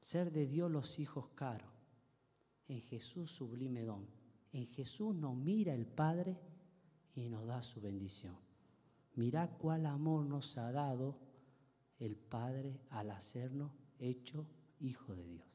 Ser 0.02 0.32
de 0.32 0.46
Dios 0.46 0.70
los 0.70 1.00
hijos 1.00 1.30
caros. 1.30 1.72
En 2.68 2.82
Jesús 2.82 3.32
sublime 3.32 3.84
don. 3.86 4.06
En 4.52 4.68
Jesús 4.68 5.16
nos 5.16 5.36
mira 5.36 5.74
el 5.74 5.88
Padre 5.88 6.38
y 7.16 7.28
nos 7.28 7.48
da 7.48 7.64
su 7.64 7.82
bendición. 7.82 8.38
Mirá 9.16 9.50
cuál 9.50 9.88
amor 9.88 10.26
nos 10.26 10.60
ha 10.60 10.72
dado 10.72 11.18
el 11.98 12.18
Padre 12.18 12.82
al 12.92 13.10
hacernos 13.10 13.72
hecho 13.98 14.46
hijo 14.80 15.16
de 15.16 15.26
Dios. 15.26 15.51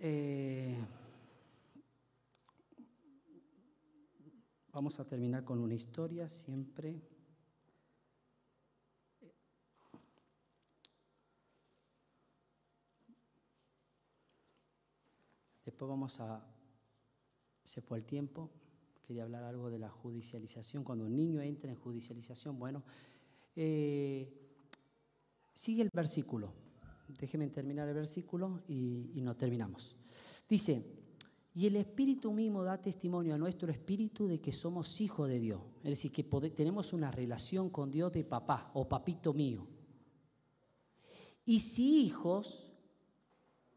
Eh, 0.00 0.76
vamos 4.72 5.00
a 5.00 5.04
terminar 5.04 5.44
con 5.44 5.58
una 5.58 5.74
historia 5.74 6.28
siempre. 6.28 7.00
Después 15.64 15.88
vamos 15.88 16.20
a... 16.20 16.46
Se 17.64 17.82
fue 17.82 17.98
el 17.98 18.04
tiempo, 18.04 18.50
quería 19.04 19.24
hablar 19.24 19.42
algo 19.42 19.68
de 19.68 19.80
la 19.80 19.90
judicialización. 19.90 20.84
Cuando 20.84 21.06
un 21.06 21.16
niño 21.16 21.42
entra 21.42 21.70
en 21.70 21.76
judicialización, 21.76 22.58
bueno, 22.58 22.84
eh, 23.56 24.32
sigue 25.52 25.82
el 25.82 25.90
versículo. 25.92 26.67
Déjeme 27.18 27.48
terminar 27.48 27.88
el 27.88 27.94
versículo 27.94 28.62
y, 28.68 29.10
y 29.14 29.20
no 29.20 29.36
terminamos. 29.36 29.96
Dice, 30.48 30.84
y 31.58 31.66
el 31.66 31.74
Espíritu 31.74 32.32
mismo 32.32 32.62
da 32.62 32.80
testimonio 32.80 33.34
a 33.34 33.38
nuestro 33.38 33.72
espíritu 33.72 34.28
de 34.28 34.40
que 34.40 34.52
somos 34.52 35.00
hijos 35.00 35.28
de 35.28 35.40
Dios. 35.40 35.60
Es 35.82 35.90
decir, 35.90 36.12
que 36.12 36.22
tenemos 36.50 36.92
una 36.92 37.10
relación 37.10 37.68
con 37.70 37.90
Dios 37.90 38.12
de 38.12 38.22
papá 38.22 38.70
o 38.74 38.88
papito 38.88 39.34
mío. 39.34 39.66
Y 41.44 41.58
si 41.58 42.02
hijos, 42.04 42.70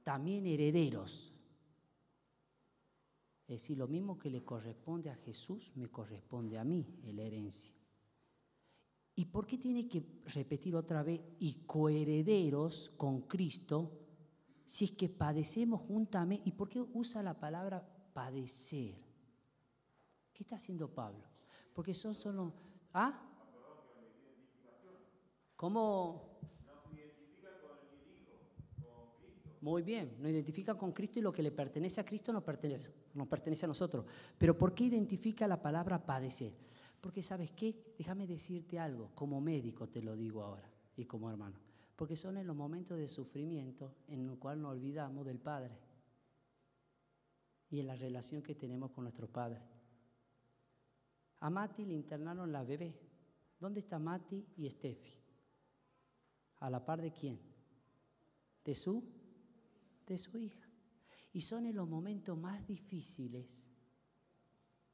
también 0.04 0.46
herederos. 0.46 1.34
Es 3.48 3.62
decir, 3.62 3.80
lo 3.80 3.88
mismo 3.88 4.20
que 4.20 4.30
le 4.30 4.44
corresponde 4.44 5.10
a 5.10 5.16
Jesús, 5.16 5.72
me 5.76 5.88
corresponde 5.88 6.60
a 6.60 6.64
mí, 6.64 6.86
la 7.04 7.24
herencia. 7.24 7.74
¿Y 9.16 9.26
por 9.26 9.46
qué 9.46 9.58
tiene 9.58 9.88
que 9.88 10.04
repetir 10.34 10.76
otra 10.76 11.04
vez 11.04 11.22
y 11.40 11.66
coherederos 11.66 12.92
con 12.98 13.22
Cristo 13.22 13.92
si 14.66 14.86
es 14.86 14.92
que 14.92 15.10
padecemos 15.10 15.82
juntamente? 15.82 16.48
¿Y 16.48 16.54
por 16.54 16.70
qué 16.70 16.82
usa 16.82 17.22
la 17.22 17.40
palabra 17.40 17.86
padecer? 18.14 18.96
¿Qué 20.34 20.44
está 20.44 20.56
haciendo 20.56 20.90
Pablo? 20.90 21.26
Porque 21.74 21.94
son 21.94 22.16
solo... 22.16 22.54
¿Ah? 22.94 23.28
¿Cómo? 25.56 26.32
Muy 29.62 29.84
bien, 29.84 30.16
nos 30.20 30.32
identifica 30.32 30.76
con 30.76 30.92
Cristo 30.92 31.20
y 31.20 31.22
lo 31.22 31.32
que 31.32 31.44
le 31.44 31.52
pertenece 31.52 32.02
a 32.02 32.06
Cristo 32.06 32.34
nos 32.34 32.44
pertenece, 32.44 32.92
nos 33.14 33.28
pertenece 33.28 33.66
a 33.66 33.68
nosotros. 33.68 34.06
Pero 34.36 34.58
¿por 34.58 34.74
qué 34.74 34.86
identifica 34.86 35.48
la 35.48 35.62
palabra 35.62 36.04
padecer? 36.04 36.52
Porque 37.02 37.24
sabes 37.24 37.52
qué, 37.52 37.96
déjame 37.98 38.28
decirte 38.28 38.80
algo, 38.80 39.12
como 39.16 39.42
médico 39.42 39.90
te 39.90 40.02
lo 40.02 40.16
digo 40.16 40.44
ahora 40.44 40.72
y 40.96 41.06
como 41.06 41.30
hermano. 41.30 41.58
Porque 41.96 42.16
son 42.16 42.38
en 42.38 42.48
los 42.48 42.56
momentos 42.56 42.98
de 42.98 43.08
sufrimiento 43.08 43.96
en 44.08 44.28
los 44.28 44.38
cuales 44.38 44.62
nos 44.62 44.72
olvidamos 44.72 45.26
del 45.26 45.40
Padre 45.40 45.78
y 47.70 47.80
en 47.80 47.88
la 47.88 47.96
relación 47.96 48.42
que 48.42 48.56
tenemos 48.56 48.92
con 48.92 49.04
nuestro 49.04 49.28
Padre. 49.28 49.62
A 51.40 51.50
Mati 51.50 51.86
le 51.86 51.94
internaron 51.94 52.52
la 52.52 52.64
bebé. 52.64 52.94
¿Dónde 53.60 53.80
está 53.80 54.00
Mati 54.00 54.46
y 54.58 54.70
Steffi? 54.70 55.14
¿A 56.60 56.70
la 56.70 56.86
par 56.86 57.02
de 57.02 57.12
quién? 57.12 57.40
¿De 58.64 58.76
su? 58.76 59.04
de 60.12 60.18
su 60.18 60.38
hija. 60.38 60.70
Y 61.34 61.42
son 61.42 61.66
en 61.66 61.76
los 61.76 61.88
momentos 61.88 62.38
más 62.38 62.66
difíciles, 62.68 63.48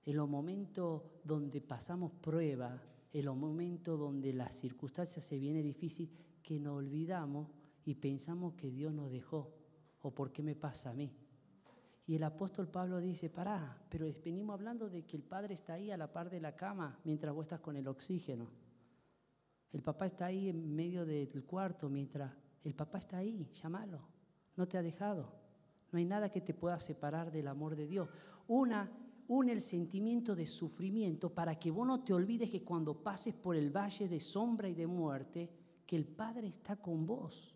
en 0.08 0.16
los 0.16 0.28
momentos 0.28 1.03
donde 1.24 1.60
pasamos 1.60 2.12
prueba, 2.14 2.82
en 3.12 3.26
los 3.26 3.36
momentos 3.36 3.99
donde 3.99 4.32
las 4.34 4.55
circunstancias 4.55 5.24
se 5.24 5.38
viene 5.38 5.62
difícil, 5.62 6.10
que 6.41 6.60
nos 6.60 6.78
olvidamos 6.78 7.49
y 7.86 7.93
pensamos 7.95 8.53
que 8.53 8.72
Dios 8.72 8.93
nos 8.93 9.12
dejó 9.12 9.53
o 10.01 10.16
por 10.16 10.32
qué 10.32 10.41
me 10.41 10.55
pasa 10.55 10.91
a 10.91 10.93
mí. 10.93 11.14
Y 12.05 12.16
el 12.16 12.24
apóstol 12.24 12.70
Pablo 12.70 12.99
dice, 12.99 13.30
pará, 13.30 13.86
pero 13.89 14.08
venimos 14.24 14.53
hablando 14.53 14.89
de 14.89 15.05
que 15.05 15.18
el 15.18 15.24
padre 15.24 15.53
está 15.53 15.74
ahí 15.74 15.91
a 15.91 15.97
la 15.97 16.12
par 16.12 16.30
de 16.30 16.39
la 16.39 16.55
cama 16.55 16.97
mientras 17.03 17.36
vos 17.36 17.43
estás 17.43 17.60
con 17.60 17.76
el 17.76 17.88
oxígeno. 17.88 18.47
El 19.74 19.84
papá 19.84 20.05
está 20.08 20.28
ahí 20.28 20.47
en 20.47 20.74
medio 20.74 21.05
del 21.05 21.43
cuarto 21.43 21.89
mientras 21.89 22.34
el 22.64 22.74
papá 22.74 22.99
está 22.99 23.18
ahí, 23.18 23.51
llámalo 23.62 24.18
no 24.58 24.68
te 24.68 24.78
ha 24.78 24.82
dejado. 24.82 25.32
No 25.91 25.99
hay 25.99 26.05
nada 26.05 26.30
que 26.30 26.41
te 26.41 26.53
pueda 26.53 26.80
separar 26.80 27.32
del 27.32 27.47
amor 27.47 27.76
de 27.78 27.88
Dios. 27.88 28.10
Una, 28.47 28.91
une 29.28 29.52
el 29.52 29.62
sentimiento 29.62 30.36
de 30.36 30.46
sufrimiento 30.46 31.30
para 31.30 31.60
que 31.60 31.72
vos 31.72 31.86
no 31.86 32.04
te 32.04 32.14
olvides 32.14 32.50
que 32.50 32.64
cuando 32.64 33.04
pases 33.04 33.34
por 33.34 33.56
el 33.56 33.76
valle 33.76 34.08
de 34.08 34.20
sombra 34.20 34.70
y 34.70 34.74
de 34.74 34.88
muerte, 34.88 35.50
que 35.86 35.96
el 35.96 36.06
Padre 36.06 36.48
está 36.48 36.76
con 36.76 37.06
vos. 37.06 37.54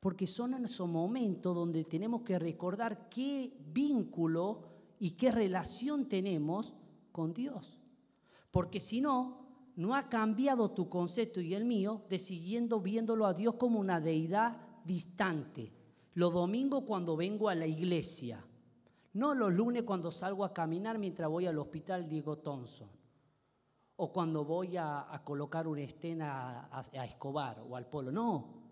Porque 0.00 0.26
son 0.26 0.54
en 0.54 0.64
esos 0.64 0.88
momentos 0.88 1.54
donde 1.54 1.84
tenemos 1.84 2.22
que 2.22 2.38
recordar 2.38 3.08
qué 3.08 3.52
vínculo 3.72 4.62
y 5.00 5.12
qué 5.12 5.30
relación 5.30 6.08
tenemos 6.08 6.74
con 7.12 7.34
Dios. 7.34 7.78
Porque 8.50 8.80
si 8.80 9.00
no, 9.00 9.48
no 9.76 9.94
ha 9.94 10.08
cambiado 10.08 10.70
tu 10.70 10.88
concepto 10.88 11.40
y 11.40 11.54
el 11.54 11.64
mío 11.64 12.02
de 12.08 12.18
siguiendo 12.18 12.80
viéndolo 12.80 13.26
a 13.26 13.34
Dios 13.34 13.54
como 13.54 13.80
una 13.80 14.00
deidad 14.00 14.56
distante. 14.84 15.72
Los 16.14 16.32
domingos 16.32 16.84
cuando 16.84 17.16
vengo 17.16 17.48
a 17.48 17.54
la 17.54 17.66
iglesia, 17.66 18.44
no 19.18 19.34
los 19.34 19.52
lunes 19.52 19.82
cuando 19.82 20.12
salgo 20.12 20.44
a 20.44 20.54
caminar 20.54 20.96
mientras 20.96 21.28
voy 21.28 21.46
al 21.46 21.58
hospital 21.58 22.08
Diego 22.08 22.38
Thompson, 22.38 22.88
o 23.96 24.12
cuando 24.12 24.44
voy 24.44 24.76
a, 24.76 25.20
colocar 25.24 25.66
una 25.66 25.82
escena 25.82 26.68
a, 26.70 26.80
a 26.80 27.04
Escobar 27.04 27.60
o 27.68 27.74
al 27.74 27.86
Polo. 27.86 28.12
No, 28.12 28.62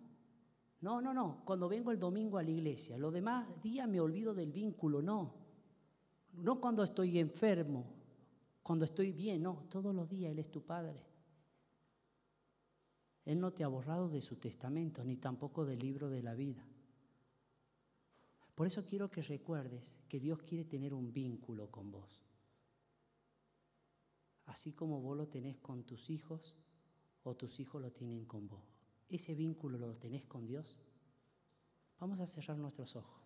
no, 0.83 1.01
no, 1.01 1.13
no. 1.13 1.43
Cuando 1.45 1.69
vengo 1.69 1.91
el 1.91 1.99
domingo 1.99 2.39
a 2.39 2.45
la 2.45 2.51
iglesia, 2.51 2.97
los 2.97 3.13
demás 3.13 3.61
días 3.61 3.89
me 3.89 4.01
olvido 4.01 4.33
del 4.35 4.53
vínculo, 4.53 5.03
no. 5.03 5.35
No 6.35 6.61
cuando 6.61 6.85
estoy 6.85 7.19
enfermo, 7.19 7.85
cuando 8.63 8.85
estoy 8.85 9.11
bien, 9.11 9.43
no, 9.43 9.65
todos 9.69 9.93
los 9.93 10.09
días 10.09 10.31
Él 10.31 10.39
es 10.39 10.51
tu 10.51 10.63
Padre. 10.63 11.05
Él 13.25 13.41
no 13.41 13.53
te 13.53 13.65
ha 13.65 13.69
borrado 13.69 14.09
de 14.09 14.21
su 14.21 14.37
testamento, 14.37 15.03
ni 15.03 15.17
tampoco 15.17 15.65
del 15.65 15.81
libro 15.81 16.09
de 16.09 16.23
la 16.23 16.35
vida. 16.35 16.65
Por 18.57 18.67
eso 18.67 18.87
quiero 18.87 19.11
que 19.11 19.21
recuerdes 19.21 19.95
que 20.09 20.19
Dios 20.19 20.43
quiere 20.43 20.65
tener 20.65 20.95
un 20.95 21.13
vínculo 21.13 21.71
con 21.71 21.93
vos. 21.93 22.23
Así 24.47 24.73
como 24.73 25.03
vos 25.03 25.15
lo 25.15 25.29
tenés 25.29 25.59
con 25.59 25.85
tus 25.85 26.09
hijos 26.09 26.57
o 27.23 27.37
tus 27.37 27.61
hijos 27.61 27.83
lo 27.83 27.93
tienen 27.93 28.25
con 28.25 28.49
vos. 28.49 28.65
¿Ese 29.11 29.35
vínculo 29.35 29.77
lo 29.77 29.95
tenés 29.97 30.25
con 30.25 30.47
Dios? 30.47 30.79
Vamos 32.01 32.19
a 32.19 32.27
cerrar 32.27 32.57
nuestros 32.57 32.97
ojos. 32.97 33.21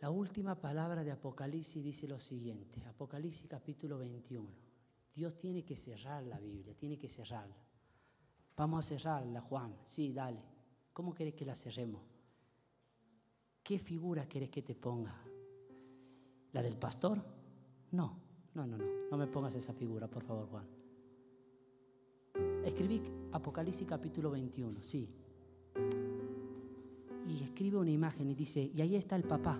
La 0.00 0.10
última 0.10 0.60
palabra 0.60 1.04
de 1.04 1.12
Apocalipsis 1.12 1.84
dice 1.84 2.08
lo 2.08 2.18
siguiente, 2.18 2.84
Apocalipsis 2.86 3.46
capítulo 3.46 3.98
21. 3.98 4.71
Dios 5.14 5.38
tiene 5.38 5.64
que 5.64 5.76
cerrar 5.76 6.24
la 6.24 6.38
Biblia, 6.38 6.74
tiene 6.74 6.98
que 6.98 7.08
cerrarla. 7.08 7.56
Vamos 8.56 8.84
a 8.84 8.88
cerrarla, 8.88 9.40
Juan. 9.40 9.76
Sí, 9.84 10.12
dale. 10.12 10.42
¿Cómo 10.92 11.14
querés 11.14 11.34
que 11.34 11.44
la 11.44 11.54
cerremos? 11.54 12.02
¿Qué 13.62 13.78
figura 13.78 14.28
querés 14.28 14.50
que 14.50 14.62
te 14.62 14.74
ponga? 14.74 15.14
¿La 16.52 16.62
del 16.62 16.76
pastor? 16.76 17.22
No, 17.92 18.18
no, 18.54 18.66
no, 18.66 18.76
no. 18.76 18.84
No 19.10 19.16
me 19.16 19.26
pongas 19.26 19.54
esa 19.54 19.72
figura, 19.72 20.08
por 20.08 20.22
favor, 20.22 20.48
Juan. 20.48 20.66
Escribí 22.64 23.02
Apocalipsis 23.32 23.86
capítulo 23.86 24.30
21, 24.30 24.82
sí. 24.82 25.08
Y 27.26 27.42
escribe 27.42 27.78
una 27.78 27.90
imagen 27.90 28.30
y 28.30 28.34
dice, 28.34 28.70
y 28.74 28.80
ahí 28.80 28.96
está 28.96 29.16
el 29.16 29.24
papá 29.24 29.58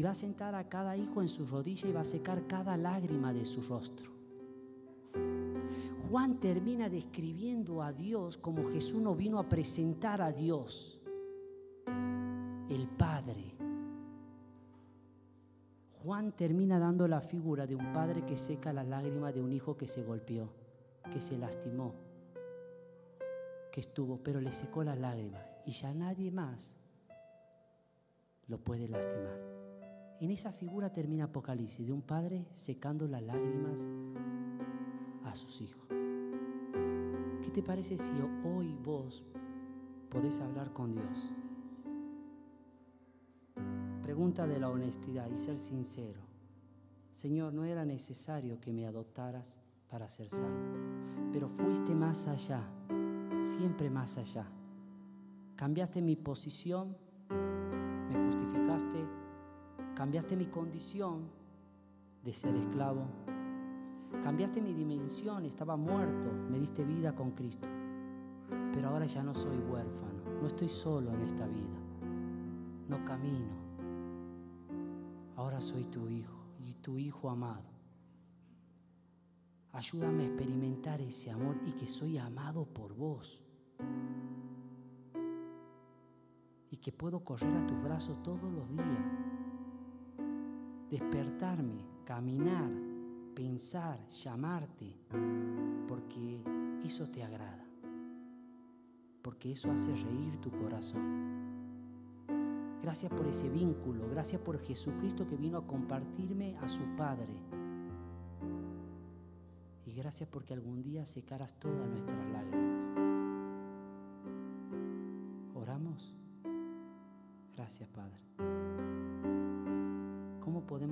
y 0.00 0.02
va 0.02 0.10
a 0.10 0.14
sentar 0.14 0.54
a 0.54 0.68
cada 0.68 0.96
hijo 0.96 1.20
en 1.20 1.28
su 1.28 1.46
rodilla 1.46 1.88
y 1.88 1.92
va 1.92 2.00
a 2.00 2.04
secar 2.04 2.46
cada 2.46 2.76
lágrima 2.76 3.32
de 3.32 3.44
su 3.44 3.60
rostro. 3.62 4.19
Juan 6.10 6.40
termina 6.40 6.88
describiendo 6.88 7.84
a 7.84 7.92
Dios 7.92 8.36
como 8.36 8.68
Jesús 8.68 9.00
no 9.00 9.14
vino 9.14 9.38
a 9.38 9.48
presentar 9.48 10.20
a 10.20 10.32
Dios, 10.32 11.00
el 12.68 12.88
Padre. 12.98 13.54
Juan 16.02 16.32
termina 16.32 16.80
dando 16.80 17.06
la 17.06 17.20
figura 17.20 17.64
de 17.64 17.76
un 17.76 17.92
padre 17.92 18.24
que 18.24 18.36
seca 18.36 18.72
la 18.72 18.82
lágrima 18.82 19.30
de 19.30 19.40
un 19.40 19.52
hijo 19.52 19.76
que 19.76 19.86
se 19.86 20.02
golpeó, 20.02 20.50
que 21.12 21.20
se 21.20 21.38
lastimó, 21.38 21.94
que 23.70 23.80
estuvo, 23.80 24.18
pero 24.18 24.40
le 24.40 24.50
secó 24.50 24.82
la 24.82 24.96
lágrima 24.96 25.38
y 25.64 25.70
ya 25.70 25.94
nadie 25.94 26.32
más 26.32 26.74
lo 28.48 28.58
puede 28.58 28.88
lastimar. 28.88 29.38
En 30.20 30.32
esa 30.32 30.50
figura 30.50 30.92
termina 30.92 31.26
Apocalipsis, 31.26 31.86
de 31.86 31.92
un 31.92 32.02
padre 32.02 32.48
secando 32.52 33.06
las 33.06 33.22
lágrimas 33.22 33.86
a 35.24 35.34
sus 35.36 35.60
hijos. 35.60 35.89
¿Qué 37.42 37.50
te 37.50 37.62
parece 37.62 37.96
si 37.96 38.12
hoy 38.44 38.76
vos 38.84 39.24
podés 40.10 40.40
hablar 40.40 40.72
con 40.72 40.92
Dios? 40.92 41.32
Pregunta 44.02 44.46
de 44.46 44.58
la 44.58 44.68
honestidad 44.68 45.30
y 45.30 45.38
ser 45.38 45.58
sincero. 45.58 46.20
Señor, 47.12 47.52
no 47.52 47.64
era 47.64 47.84
necesario 47.84 48.60
que 48.60 48.72
me 48.72 48.86
adoptaras 48.86 49.56
para 49.88 50.08
ser 50.08 50.28
salvo, 50.28 51.30
pero 51.32 51.48
fuiste 51.48 51.94
más 51.94 52.26
allá, 52.28 52.62
siempre 53.42 53.90
más 53.90 54.16
allá. 54.18 54.46
Cambiaste 55.56 56.00
mi 56.00 56.16
posición 56.16 56.96
Cambiaste 60.00 60.34
mi 60.34 60.46
condición 60.46 61.28
de 62.24 62.32
ser 62.32 62.56
esclavo. 62.56 63.04
Cambiaste 64.22 64.60
mi 64.60 64.74
dimensión, 64.74 65.44
estaba 65.44 65.76
muerto, 65.76 66.30
me 66.50 66.58
diste 66.58 66.84
vida 66.84 67.14
con 67.14 67.30
Cristo. 67.30 67.66
Pero 68.72 68.88
ahora 68.88 69.06
ya 69.06 69.22
no 69.22 69.34
soy 69.34 69.58
huérfano, 69.58 70.40
no 70.40 70.46
estoy 70.46 70.68
solo 70.68 71.12
en 71.12 71.22
esta 71.22 71.46
vida, 71.46 71.78
no 72.88 73.04
camino. 73.04 73.54
Ahora 75.36 75.60
soy 75.60 75.84
tu 75.84 76.08
hijo 76.08 76.40
y 76.58 76.74
tu 76.74 76.98
Hijo 76.98 77.30
amado. 77.30 77.70
Ayúdame 79.72 80.24
a 80.24 80.26
experimentar 80.26 81.00
ese 81.00 81.30
amor 81.30 81.56
y 81.64 81.72
que 81.72 81.86
soy 81.86 82.18
amado 82.18 82.66
por 82.66 82.94
vos. 82.94 83.40
Y 86.70 86.76
que 86.76 86.92
puedo 86.92 87.24
correr 87.24 87.56
a 87.56 87.66
tus 87.66 87.82
brazos 87.82 88.22
todos 88.22 88.52
los 88.52 88.68
días. 88.68 89.04
Despertarme, 90.90 91.86
caminar, 92.04 92.70
pensar, 93.34 93.98
llamarte, 94.08 94.96
porque 95.88 96.42
eso 96.84 97.08
te 97.08 97.22
agrada. 97.22 97.64
Porque 99.22 99.52
eso 99.52 99.70
hace 99.70 99.94
reír 99.94 100.40
tu 100.40 100.50
corazón. 100.50 101.30
Gracias 102.82 103.12
por 103.12 103.26
ese 103.26 103.48
vínculo, 103.48 104.08
gracias 104.08 104.40
por 104.40 104.58
Jesucristo 104.58 105.26
que 105.26 105.36
vino 105.36 105.58
a 105.58 105.66
compartirme 105.66 106.56
a 106.58 106.68
su 106.68 106.82
Padre. 106.96 107.34
Y 109.84 109.92
gracias 109.92 110.28
porque 110.28 110.54
algún 110.54 110.82
día 110.82 111.04
secarás 111.04 111.52
todas 111.58 111.88
nuestras 111.88 112.26
lágrimas. 112.30 112.86
Oramos. 115.54 116.14
Gracias, 117.56 117.88
Padre. 117.90 118.49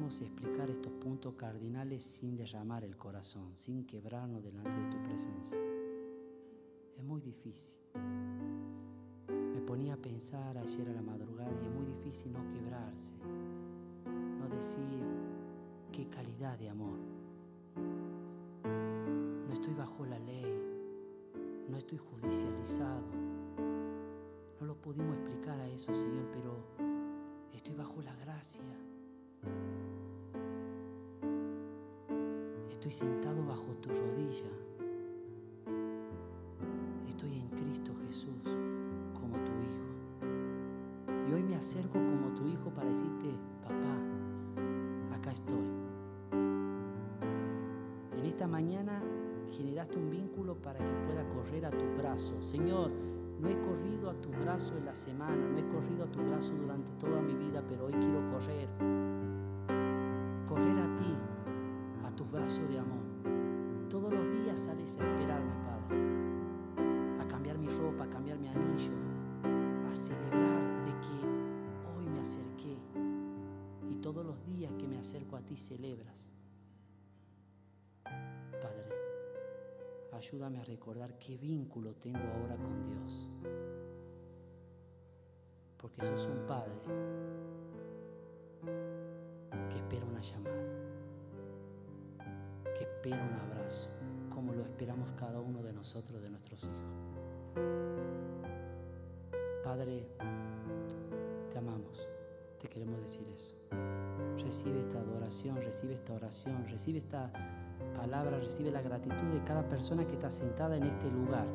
¿Cómo 0.09 0.17
podemos 0.17 0.41
explicar 0.41 0.71
estos 0.71 0.93
puntos 0.93 1.35
cardinales 1.35 2.03
sin 2.03 2.35
derramar 2.35 2.83
el 2.83 2.97
corazón, 2.97 3.53
sin 3.57 3.85
quebrarnos 3.85 4.43
delante 4.43 4.71
de 4.71 4.91
tu 4.91 5.03
presencia? 5.03 5.59
Es 6.97 7.05
muy 7.05 7.21
difícil 7.21 7.75
ponía 9.69 9.93
a 9.93 9.97
pensar 9.99 10.57
ayer 10.57 10.89
a 10.89 10.93
la 10.95 11.03
madrugada 11.03 11.51
y 11.63 11.67
es 11.67 11.71
muy 11.71 11.85
difícil 11.85 12.33
no 12.33 12.39
quebrarse, 12.49 13.13
no 14.41 14.49
decir 14.49 15.05
qué 15.93 16.09
calidad 16.09 16.59
de 16.59 16.71
amor. 16.71 16.99
No 18.65 19.53
estoy 19.53 19.75
bajo 19.75 20.07
la 20.07 20.19
ley, 20.21 20.59
no 21.69 21.77
estoy 21.77 21.99
judicializado. 21.99 23.05
No 24.59 24.67
lo 24.67 24.75
pudimos 24.75 25.15
explicar 25.19 25.61
a 25.61 25.69
eso, 25.69 25.95
Señor, 25.95 26.31
pero 26.33 26.65
estoy 27.53 27.75
bajo 27.75 28.01
la 28.01 28.17
gracia. 28.17 28.65
Estoy 32.89 33.09
sentado 33.09 33.45
bajo 33.47 33.67
tu 33.83 33.91
rodilla. 33.91 34.49
Estoy 37.07 37.35
en 37.35 37.49
Cristo 37.51 37.93
Jesús 38.07 38.59
acerco 41.59 41.99
como 41.99 42.35
tu 42.35 42.47
hijo 42.47 42.71
para 42.71 42.89
decirte, 42.89 43.29
papá, 43.63 45.17
acá 45.17 45.33
estoy. 45.33 45.67
En 48.17 48.25
esta 48.25 48.47
mañana 48.47 49.03
generaste 49.51 49.99
un 49.99 50.09
vínculo 50.09 50.55
para 50.55 50.79
que 50.79 51.07
pueda 51.07 51.29
correr 51.29 51.67
a 51.67 51.71
tus 51.71 51.97
brazos. 51.99 52.45
Señor, 52.47 52.91
no 53.41 53.49
he 53.49 53.61
corrido 53.61 54.11
a 54.11 54.15
tus 54.15 54.33
brazos 54.39 54.73
en 54.79 54.87
la 54.87 54.95
semana, 54.95 55.37
no 55.37 55.59
he 55.59 55.67
corrido 55.69 56.05
a 56.05 56.07
tus 56.07 56.25
brazos 56.25 56.59
durante 56.59 56.91
toda 57.01 57.21
mi 57.21 57.35
vida, 57.35 57.63
pero 57.69 57.87
hoy 57.87 57.93
quiero. 57.93 58.19
Correr 58.31 58.98
de 62.57 62.79
amor. 62.79 63.89
Todos 63.91 64.13
los 64.13 64.31
días 64.33 64.59
sales 64.59 64.97
a 64.99 65.05
esperarme, 65.05 65.53
Padre, 65.65 67.23
a 67.23 67.29
cambiar 67.29 67.59
mi 67.59 67.69
ropa, 67.69 68.05
a 68.05 68.09
cambiar 68.09 68.39
mi 68.39 68.49
anillo, 68.49 68.93
a 69.91 69.95
celebrar 69.95 70.59
días 74.59 74.73
que 74.75 74.89
me 74.89 74.99
acerco 74.99 75.37
a 75.37 75.41
ti 75.41 75.57
celebras. 75.57 76.29
Padre, 78.05 78.89
ayúdame 80.13 80.59
a 80.59 80.65
recordar 80.65 81.19
qué 81.19 81.37
vínculo 81.37 81.95
tengo 81.95 82.19
ahora 82.19 82.57
con 82.57 82.85
Dios. 82.85 83.29
Porque 85.77 86.03
sos 86.03 86.27
un 86.27 86.47
Padre 86.47 86.75
que 89.71 89.77
espera 89.77 90.05
una 90.07 90.21
llamada, 90.21 90.88
espera 92.99 93.23
un 93.23 93.51
abrazo, 93.51 93.89
como 94.35 94.53
lo 94.53 94.63
esperamos 94.63 95.09
cada 95.17 95.41
uno 95.41 95.63
de 95.63 95.73
nosotros, 95.73 96.21
de 96.21 96.31
nuestros 96.31 96.65
hijos. 96.65 96.77
Padre, 99.63 100.09
te 101.53 101.59
amamos, 101.59 102.09
te 102.61 102.69
queremos 102.69 103.01
decir 103.01 103.27
eso 103.29 103.55
recibe 104.43 104.81
esta 104.81 104.99
adoración, 104.99 105.57
recibe 105.57 105.95
esta 105.95 106.15
oración, 106.15 106.67
recibe 106.69 106.99
esta 106.99 107.31
palabra, 107.95 108.39
recibe 108.39 108.71
la 108.71 108.83
gratitud 108.83 109.29
de 109.33 109.45
cada 109.45 109.63
persona 109.69 110.07
que 110.07 110.15
está 110.15 110.31
sentada 110.31 110.77
en 110.77 110.85
este 110.85 111.11
lugar. 111.11 111.47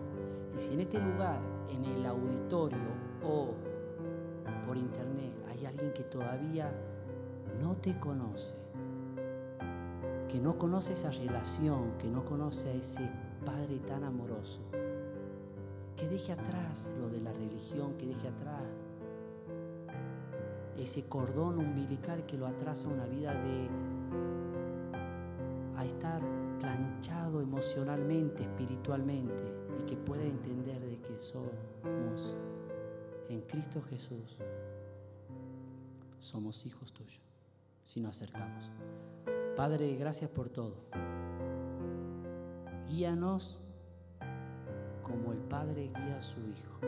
Y 0.55 0.61
si 0.61 0.73
en 0.73 0.79
este 0.79 0.99
lugar, 0.99 1.39
en 1.69 1.83
el 1.83 2.05
auditorio 2.05 2.77
o 3.23 3.53
por 4.65 4.77
internet, 4.77 5.33
hay 5.49 5.65
alguien 5.65 5.91
que 5.93 6.03
todavía 6.03 6.71
no 7.61 7.75
te 7.77 7.99
conoce, 7.99 8.53
que 10.34 10.39
no 10.39 10.57
conoce 10.57 10.93
esa 10.93 11.11
relación, 11.11 11.95
que 11.99 12.07
no 12.07 12.25
conoce 12.25 12.67
a 12.67 12.73
ese 12.73 13.07
Padre 13.45 13.77
tan 13.88 14.03
amoroso, 14.03 14.61
que 15.95 16.07
deje 16.07 16.31
atrás 16.31 16.89
lo 16.99 17.07
de 17.07 17.21
la 17.21 17.31
religión, 17.31 17.93
que 17.99 18.07
deje 18.07 18.29
atrás 18.29 18.63
ese 20.75 21.03
cordón 21.03 21.59
umbilical 21.59 22.25
que 22.25 22.36
lo 22.36 22.47
atrasa 22.47 22.88
una 22.88 23.05
vida 23.05 23.31
de 23.31 23.69
a 25.77 25.86
estar 25.86 26.19
planchado 26.59 27.39
emocionalmente, 27.39 28.41
espiritualmente 28.41 29.43
y 29.79 29.86
que 29.86 29.95
pueda 29.97 30.23
entender 30.23 30.81
de 30.81 30.97
que 30.97 31.19
somos 31.19 32.36
en 33.29 33.39
Cristo 33.41 33.84
Jesús 33.88 34.39
somos 36.19 36.65
hijos 36.65 36.91
tuyos 36.91 37.21
si 37.84 38.01
nos 38.01 38.15
acercamos. 38.15 38.71
Padre, 39.56 39.95
gracias 39.95 40.30
por 40.30 40.49
todo. 40.49 40.76
Guíanos 42.88 43.60
como 45.01 45.32
el 45.32 45.39
Padre 45.39 45.91
guía 45.95 46.18
a 46.18 46.22
su 46.22 46.39
Hijo. 46.41 46.80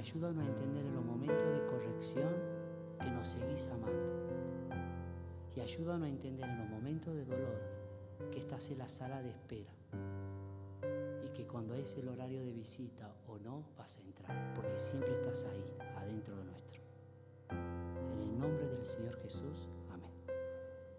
ayúdanos 0.00 0.44
a 0.44 0.48
entender 0.48 0.84
en 0.86 0.94
los 0.94 1.04
momentos 1.04 1.46
de 1.46 1.66
corrección 1.66 2.32
que 2.98 3.10
nos 3.10 3.28
seguís 3.28 3.68
amando. 3.68 4.10
Y 5.54 5.60
ayúdanos 5.60 6.06
a 6.06 6.08
entender 6.08 6.48
en 6.48 6.58
los 6.58 6.68
momentos 6.68 7.14
de 7.14 7.24
dolor 7.26 7.60
que 8.32 8.38
estás 8.38 8.70
en 8.70 8.78
la 8.78 8.88
sala 8.88 9.22
de 9.22 9.30
espera. 9.30 9.70
Y 11.24 11.28
que 11.34 11.46
cuando 11.46 11.74
es 11.74 11.96
el 11.96 12.08
horario 12.08 12.44
de 12.44 12.52
visita 12.52 13.14
o 13.28 13.38
no, 13.38 13.62
vas 13.78 13.98
a 13.98 14.00
entrar. 14.00 14.54
Porque 14.56 14.78
siempre 14.78 15.12
estás 15.12 15.44
ahí, 15.44 15.76
adentro 15.96 16.36
de 16.36 16.44
nuestro. 16.44 16.79
Del 18.80 18.88
Señor 18.88 19.14
Jesús. 19.20 19.79